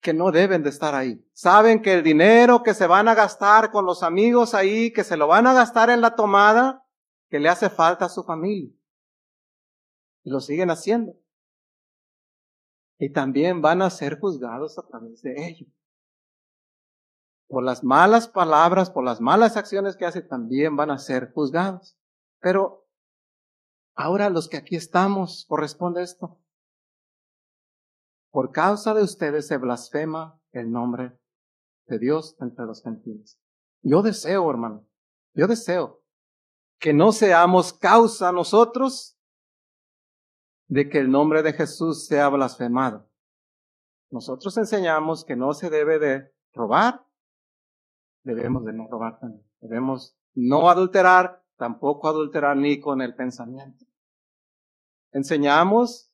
que 0.00 0.12
no 0.12 0.32
deben 0.32 0.62
de 0.64 0.70
estar 0.70 0.94
ahí. 0.94 1.24
Saben 1.32 1.80
que 1.80 1.94
el 1.94 2.02
dinero 2.02 2.62
que 2.62 2.74
se 2.74 2.88
van 2.88 3.06
a 3.06 3.14
gastar 3.14 3.70
con 3.70 3.86
los 3.86 4.02
amigos 4.02 4.52
ahí, 4.52 4.92
que 4.92 5.04
se 5.04 5.16
lo 5.16 5.28
van 5.28 5.46
a 5.46 5.54
gastar 5.54 5.90
en 5.90 6.00
la 6.00 6.16
tomada, 6.16 6.84
que 7.30 7.38
le 7.38 7.48
hace 7.48 7.70
falta 7.70 8.06
a 8.06 8.08
su 8.08 8.24
familia. 8.24 8.70
Y 10.24 10.30
lo 10.30 10.40
siguen 10.40 10.70
haciendo. 10.70 11.14
Y 12.98 13.10
también 13.12 13.62
van 13.62 13.80
a 13.80 13.90
ser 13.90 14.18
juzgados 14.18 14.76
a 14.78 14.82
través 14.82 15.22
de 15.22 15.48
ello. 15.48 15.66
Por 17.48 17.62
las 17.62 17.84
malas 17.84 18.28
palabras, 18.28 18.90
por 18.90 19.04
las 19.04 19.20
malas 19.20 19.56
acciones 19.56 19.96
que 19.96 20.04
hacen, 20.04 20.26
también 20.26 20.74
van 20.74 20.90
a 20.90 20.98
ser 20.98 21.32
juzgados. 21.32 21.96
Pero 22.42 22.88
ahora 23.94 24.28
los 24.28 24.48
que 24.48 24.58
aquí 24.58 24.76
estamos, 24.76 25.46
corresponde 25.48 26.02
esto. 26.02 26.38
Por 28.30 28.50
causa 28.50 28.92
de 28.94 29.02
ustedes 29.02 29.46
se 29.46 29.56
blasfema 29.56 30.40
el 30.50 30.70
nombre 30.70 31.18
de 31.86 31.98
Dios 31.98 32.36
entre 32.40 32.66
los 32.66 32.82
gentiles. 32.82 33.40
Yo 33.82 34.02
deseo, 34.02 34.50
hermano, 34.50 34.86
yo 35.34 35.46
deseo 35.46 36.02
que 36.78 36.92
no 36.92 37.12
seamos 37.12 37.72
causa 37.72 38.32
nosotros 38.32 39.16
de 40.66 40.88
que 40.88 40.98
el 40.98 41.10
nombre 41.10 41.42
de 41.42 41.52
Jesús 41.52 42.06
sea 42.06 42.28
blasfemado. 42.28 43.08
Nosotros 44.10 44.56
enseñamos 44.56 45.24
que 45.24 45.36
no 45.36 45.52
se 45.52 45.70
debe 45.70 45.98
de 45.98 46.32
robar, 46.52 47.06
debemos 48.24 48.64
de 48.64 48.72
no 48.72 48.88
robar 48.88 49.20
también. 49.20 49.46
Debemos 49.60 50.16
no 50.34 50.68
adulterar, 50.68 51.41
tampoco 51.62 52.08
adulterar 52.08 52.56
ni 52.56 52.80
con 52.80 53.00
el 53.02 53.14
pensamiento. 53.14 53.86
Enseñamos 55.12 56.12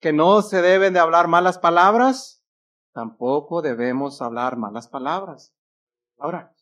que 0.00 0.12
no 0.12 0.42
se 0.42 0.60
deben 0.60 0.92
de 0.92 0.98
hablar 0.98 1.28
malas 1.28 1.56
palabras, 1.56 2.44
tampoco 2.92 3.62
debemos 3.62 4.20
hablar 4.20 4.56
malas 4.56 4.88
palabras. 4.88 5.54
Ahora, 6.18 6.52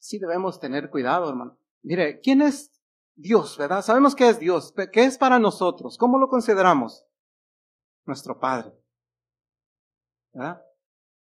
sí 0.00 0.18
debemos 0.18 0.58
tener 0.58 0.90
cuidado, 0.90 1.28
hermano. 1.28 1.56
Mire, 1.82 2.18
¿quién 2.18 2.42
es 2.42 2.82
Dios, 3.14 3.56
verdad? 3.56 3.82
Sabemos 3.82 4.16
que 4.16 4.28
es 4.28 4.40
Dios. 4.40 4.74
¿Qué 4.92 5.04
es 5.04 5.16
para 5.16 5.38
nosotros? 5.38 5.96
¿Cómo 5.98 6.18
lo 6.18 6.26
consideramos? 6.26 7.06
Nuestro 8.06 8.40
Padre. 8.40 8.72
¿Verdad? 10.32 10.60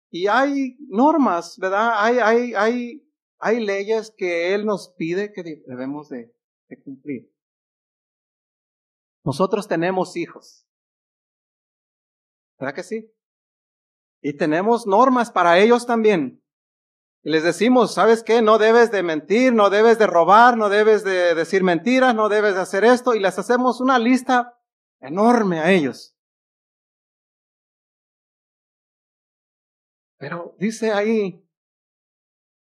Y 0.10 0.26
hay 0.26 0.76
normas, 0.88 1.60
¿verdad? 1.60 1.92
Hay, 1.98 2.18
hay, 2.18 2.56
hay 2.56 3.09
hay 3.40 3.66
leyes 3.66 4.14
que 4.16 4.54
Él 4.54 4.66
nos 4.66 4.94
pide 4.98 5.32
que 5.32 5.64
debemos 5.66 6.10
de, 6.10 6.34
cumplir. 6.84 7.34
Nosotros 9.24 9.68
tenemos 9.68 10.16
hijos. 10.16 10.68
¿Verdad 12.60 12.76
que 12.76 12.84
sí? 12.84 13.12
Y 14.22 14.34
tenemos 14.34 14.86
normas 14.86 15.32
para 15.32 15.58
ellos 15.60 15.88
también. 15.88 16.44
Y 17.24 17.32
les 17.32 17.44
decimos, 17.44 17.94
¿sabes 17.94 18.24
qué? 18.24 18.42
No 18.42 18.58
debes 18.58 18.92
de 18.92 19.04
mentir, 19.04 19.54
no 19.54 19.70
debes 19.70 19.98
de 19.98 20.08
robar, 20.08 20.58
no 20.58 20.70
debes 20.70 21.04
de 21.04 21.36
decir 21.36 21.64
mentiras, 21.64 22.14
no 22.14 22.30
debes 22.30 22.56
de 22.56 22.62
hacer 22.62 22.84
esto. 22.84 23.16
Y 23.16 23.20
les 23.20 23.40
hacemos 23.40 23.82
una 23.82 23.98
lista 23.98 24.58
enorme 25.00 25.60
a 25.60 25.72
ellos. 25.72 26.16
Pero 30.18 30.56
dice 30.60 30.92
ahí, 30.92 31.42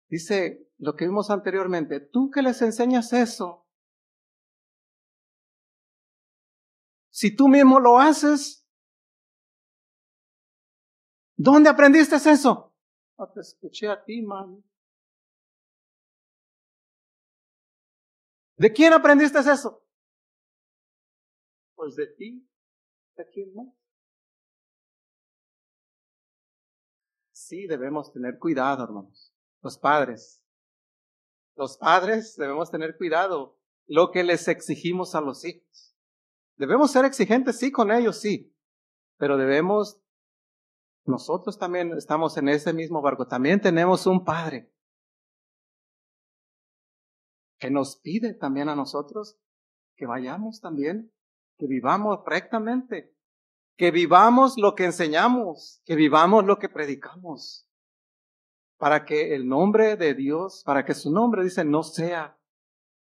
dice, 0.09 0.68
lo 0.79 0.95
que 0.95 1.07
vimos 1.07 1.31
anteriormente, 1.31 2.01
tú 2.01 2.31
que 2.31 2.43
les 2.43 2.63
enseñas 2.63 3.13
eso, 3.13 3.67
si 7.11 7.35
tú 7.35 7.49
mismo 7.49 7.81
lo 7.81 7.99
haces, 7.99 8.65
¿dónde 11.37 11.69
aprendiste 11.69 12.15
eso? 12.17 12.73
No 13.19 13.29
te 13.33 13.41
escuché 13.41 13.89
a 13.89 14.05
ti, 14.05 14.23
man. 14.23 14.63
¿De 18.57 18.73
quién 18.73 18.93
aprendiste 18.93 19.39
eso? 19.39 19.85
Pues 21.75 21.97
de 21.97 22.07
ti, 22.07 22.49
¿de 23.17 23.29
quién 23.31 23.55
más? 23.55 23.69
Sí, 27.33 27.67
debemos 27.67 28.13
tener 28.13 28.39
cuidado, 28.39 28.85
hermanos. 28.85 29.33
Los 29.63 29.79
padres. 29.79 30.45
Los 31.59 31.77
padres 31.77 32.37
debemos 32.37 32.71
tener 32.71 32.97
cuidado 32.97 33.59
lo 33.89 34.13
que 34.13 34.23
les 34.23 34.47
exigimos 34.47 35.17
a 35.17 35.21
los 35.21 35.45
hijos. 35.45 35.97
Debemos 36.57 36.93
ser 36.93 37.05
exigentes, 37.05 37.59
sí, 37.59 37.73
con 37.73 37.91
ellos, 37.91 38.21
sí. 38.21 38.55
Pero 39.17 39.37
debemos, 39.37 40.01
nosotros 41.05 41.59
también 41.59 41.93
estamos 41.95 42.37
en 42.37 42.49
ese 42.49 42.73
mismo 42.73 43.03
barco. 43.03 43.27
También 43.27 43.61
tenemos 43.61 44.07
un 44.07 44.25
padre 44.25 44.73
que 47.59 47.71
nos 47.71 47.97
pide 47.97 48.35
también 48.35 48.69
a 48.69 48.77
nosotros 48.77 49.37
que 49.97 50.07
vayamos 50.07 50.61
también, 50.61 51.13
que 51.59 51.67
vivamos 51.67 52.21
rectamente, 52.25 53.17
que 53.77 53.91
vivamos 53.91 54.57
lo 54.59 54.77
que 54.77 54.85
enseñamos, 54.85 55.83
que 55.85 55.97
vivamos 55.97 56.45
lo 56.45 56.61
que 56.61 56.69
predicamos, 56.69 57.68
para 58.79 59.05
que 59.05 59.35
el 59.35 59.47
nombre 59.47 59.97
de 59.97 60.15
Dios, 60.15 60.63
para 60.65 60.85
que 60.85 60.95
su 60.95 61.13
nombre, 61.13 61.45
dice, 61.45 61.65
no 61.65 61.83
sea 61.83 62.39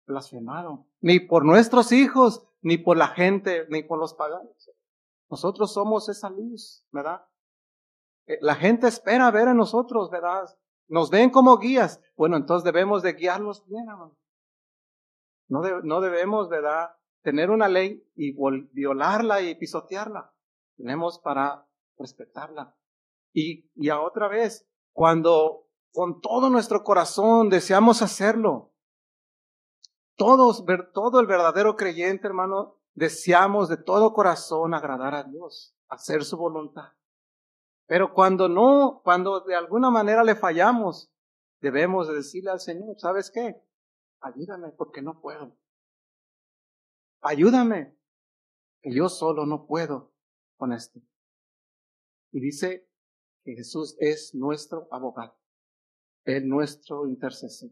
blasfemado, 0.07 0.87
ni 1.01 1.21
por 1.21 1.45
nuestros 1.45 1.93
hijos, 1.93 2.47
ni 2.61 2.77
por 2.77 2.97
la 2.97 3.09
gente, 3.09 3.66
ni 3.71 3.83
por 3.83 3.99
los 3.99 4.12
paganos. 4.14 4.71
Nosotros 5.31 5.73
somos 5.73 6.09
esa 6.09 6.29
luz, 6.29 6.85
¿verdad? 6.91 7.25
Eh, 8.27 8.39
la 8.41 8.57
gente 8.57 8.89
espera 8.89 9.31
ver 9.31 9.49
en 9.49 9.57
nosotros, 9.57 10.11
¿verdad? 10.11 10.45
Nos 10.89 11.09
ven 11.09 11.31
como 11.31 11.57
guías. 11.59 12.03
Bueno, 12.16 12.37
entonces 12.37 12.64
debemos 12.64 13.03
de 13.03 13.12
guiarlos 13.12 13.64
bien. 13.66 13.87
No, 15.49 15.62
no 15.83 16.01
debemos, 16.01 16.49
¿verdad?, 16.49 16.97
tener 17.23 17.51
una 17.51 17.68
ley 17.68 18.05
y 18.16 18.35
violarla 18.73 19.41
y 19.43 19.55
pisotearla. 19.55 20.33
Tenemos 20.77 21.18
para 21.18 21.66
respetarla. 21.99 22.77
Y, 23.33 23.71
y 23.77 23.89
a 23.91 24.01
otra 24.01 24.27
vez, 24.27 24.70
cuando 24.93 25.68
con 25.93 26.20
todo 26.20 26.51
nuestro 26.51 26.84
corazón 26.84 27.49
deseamos 27.49 28.03
hacerlo, 28.03 28.72
todos, 30.16 30.64
todo 30.93 31.20
el 31.20 31.26
verdadero 31.26 31.76
creyente, 31.76 32.26
hermano, 32.26 32.76
deseamos 32.95 33.68
de 33.68 33.78
todo 33.78 34.12
corazón 34.12 34.74
agradar 34.74 35.14
a 35.14 35.24
Dios, 35.24 35.74
hacer 35.88 36.24
su 36.24 36.36
voluntad. 36.36 36.93
Pero 37.86 38.12
cuando 38.12 38.49
no, 38.49 39.01
cuando 39.03 39.41
de 39.41 39.57
alguna 39.57 39.91
manera 39.91 40.22
le 40.22 40.36
fallamos, 40.36 41.11
debemos 41.61 42.09
decirle 42.09 42.51
al 42.51 42.61
Señor, 42.61 42.97
¿sabes 42.99 43.30
qué? 43.30 43.61
ayúdame 44.20 44.70
porque 44.70 45.03
no 45.03 45.20
puedo. 45.20 45.57
Ayúdame, 47.22 47.97
que 48.82 48.95
yo 48.95 49.09
solo 49.09 49.47
no 49.47 49.66
puedo 49.66 50.12
con 50.57 50.72
esto. 50.72 51.01
Y 52.32 52.41
dice 52.41 52.88
que 53.45 53.55
Jesús 53.55 53.97
es 53.99 54.34
nuestro 54.34 54.88
abogado, 54.91 55.38
es 56.24 56.45
nuestro 56.45 57.07
intercesor. 57.07 57.70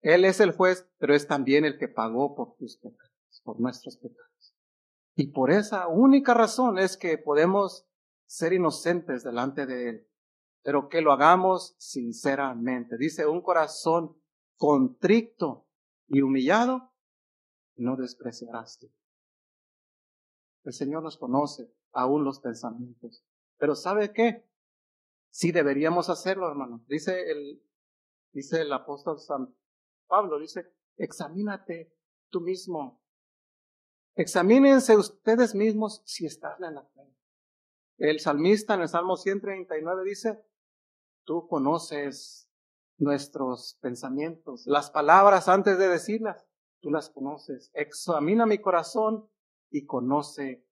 Él 0.00 0.24
es 0.24 0.40
el 0.40 0.52
juez, 0.52 0.88
pero 0.98 1.14
es 1.14 1.26
también 1.26 1.64
el 1.64 1.78
que 1.78 1.88
pagó 1.88 2.34
por 2.34 2.56
tus 2.56 2.76
pecados, 2.76 3.42
por 3.42 3.60
nuestros 3.60 3.96
pecados. 3.96 4.54
Y 5.14 5.32
por 5.32 5.50
esa 5.50 5.88
única 5.88 6.34
razón 6.34 6.78
es 6.78 6.96
que 6.96 7.18
podemos 7.18 7.88
ser 8.26 8.52
inocentes 8.52 9.24
delante 9.24 9.66
de 9.66 9.88
Él, 9.88 10.08
pero 10.62 10.88
que 10.88 11.00
lo 11.00 11.12
hagamos 11.12 11.74
sinceramente. 11.78 12.96
Dice, 12.96 13.26
un 13.26 13.42
corazón 13.42 14.16
contrito 14.56 15.66
y 16.06 16.20
humillado, 16.20 16.92
no 17.76 17.96
despreciarás 17.96 18.78
tú. 18.78 18.90
El 20.64 20.72
Señor 20.72 21.02
nos 21.02 21.16
conoce 21.16 21.72
aún 21.92 22.24
los 22.24 22.40
pensamientos. 22.40 23.24
Pero 23.56 23.74
¿sabe 23.74 24.12
qué? 24.12 24.47
Sí 25.30 25.52
deberíamos 25.52 26.10
hacerlo, 26.10 26.48
hermano. 26.48 26.84
Dice 26.88 27.30
el, 27.30 27.62
dice 28.32 28.62
el 28.62 28.72
apóstol 28.72 29.18
San 29.20 29.54
Pablo, 30.06 30.38
dice, 30.38 30.72
examínate 30.96 31.94
tú 32.30 32.40
mismo. 32.40 33.02
Examínense 34.14 34.96
ustedes 34.96 35.54
mismos 35.54 36.02
si 36.04 36.26
están 36.26 36.62
en 36.64 36.74
la 36.74 36.82
fe. 36.82 37.14
El 37.98 38.20
salmista 38.20 38.74
en 38.74 38.82
el 38.82 38.88
Salmo 38.88 39.16
139 39.16 40.04
dice, 40.04 40.44
tú 41.24 41.46
conoces 41.48 42.48
nuestros 42.96 43.78
pensamientos, 43.80 44.66
las 44.66 44.90
palabras 44.90 45.48
antes 45.48 45.78
de 45.78 45.88
decirlas, 45.88 46.46
tú 46.80 46.90
las 46.90 47.10
conoces. 47.10 47.70
Examina 47.74 48.46
mi 48.46 48.58
corazón 48.58 49.28
y 49.70 49.84
conoce 49.84 50.64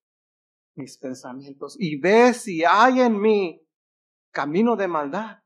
mis 0.75 0.99
pensamientos 0.99 1.77
y 1.79 1.99
ve 1.99 2.33
si 2.35 2.65
hay 2.65 3.01
en 3.01 3.21
mí 3.21 3.66
camino 4.37 4.77
de 4.77 4.87
maldad. 4.87 5.39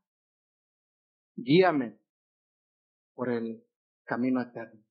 Guíame 1.37 1.97
por 3.15 3.31
el 3.31 3.65
camino 4.03 4.43
eterno. 4.43 4.85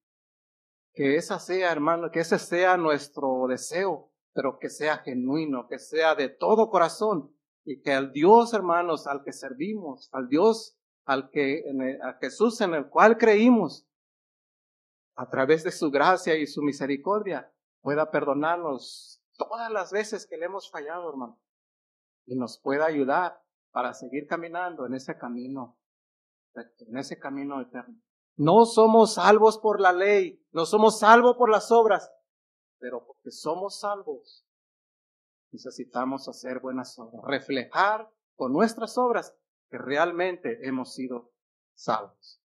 Que 0.94 1.18
esa 1.18 1.38
sea, 1.38 1.70
hermano, 1.70 2.10
que 2.10 2.22
ese 2.22 2.40
sea 2.40 2.78
nuestro 2.78 3.46
deseo, 3.50 4.10
pero 4.34 4.58
que 4.58 4.70
sea 4.70 5.00
genuino, 5.00 5.68
que 5.68 5.80
sea 5.80 6.16
de 6.16 6.30
todo 6.30 6.70
corazón 6.70 7.36
y 7.66 7.82
que 7.82 7.92
al 7.92 8.14
Dios, 8.14 8.54
hermanos, 8.54 9.06
al 9.06 9.22
que 9.22 9.34
servimos, 9.34 10.08
al 10.14 10.30
Dios 10.30 10.78
al 11.04 11.30
que, 11.30 11.66
a 12.02 12.14
Jesús 12.22 12.62
en 12.62 12.76
el 12.76 12.88
cual 12.88 13.18
creímos, 13.18 13.86
a 15.16 15.30
través 15.30 15.66
de 15.66 15.72
su 15.72 15.92
gracia 15.92 16.38
y 16.38 16.48
su 16.48 16.62
misericordia, 16.62 17.52
pueda 17.82 18.12
perdonarnos 18.12 19.22
todas 19.36 19.70
las 19.70 19.92
veces 19.92 20.26
que 20.26 20.38
le 20.38 20.46
hemos 20.46 20.72
fallado, 20.72 21.10
hermano, 21.10 21.38
y 22.28 22.36
nos 22.36 22.60
pueda 22.60 22.86
ayudar 22.86 23.42
para 23.72 23.94
seguir 23.94 24.28
caminando 24.28 24.86
en 24.86 24.94
ese 24.94 25.18
camino, 25.18 25.78
en 26.56 26.98
ese 26.98 27.20
camino 27.20 27.62
eterno. 27.62 28.02
No 28.36 28.66
somos 28.66 29.16
salvos 29.16 29.58
por 29.58 29.82
la 29.82 29.92
ley, 29.92 30.46
no 30.52 30.66
somos 30.66 31.00
salvos 31.00 31.36
por 31.38 31.50
las 31.50 31.72
obras, 31.72 32.12
pero 32.80 33.06
porque 33.06 33.32
somos 33.32 33.80
salvos, 33.80 34.46
necesitamos 35.52 36.28
hacer 36.30 36.60
buenas 36.60 36.98
obras, 36.98 37.22
reflejar 37.26 38.10
con 38.36 38.54
nuestras 38.54 38.98
obras 38.98 39.36
que 39.70 39.78
realmente 39.78 40.68
hemos 40.68 40.94
sido 40.94 41.32
salvos. 41.76 42.39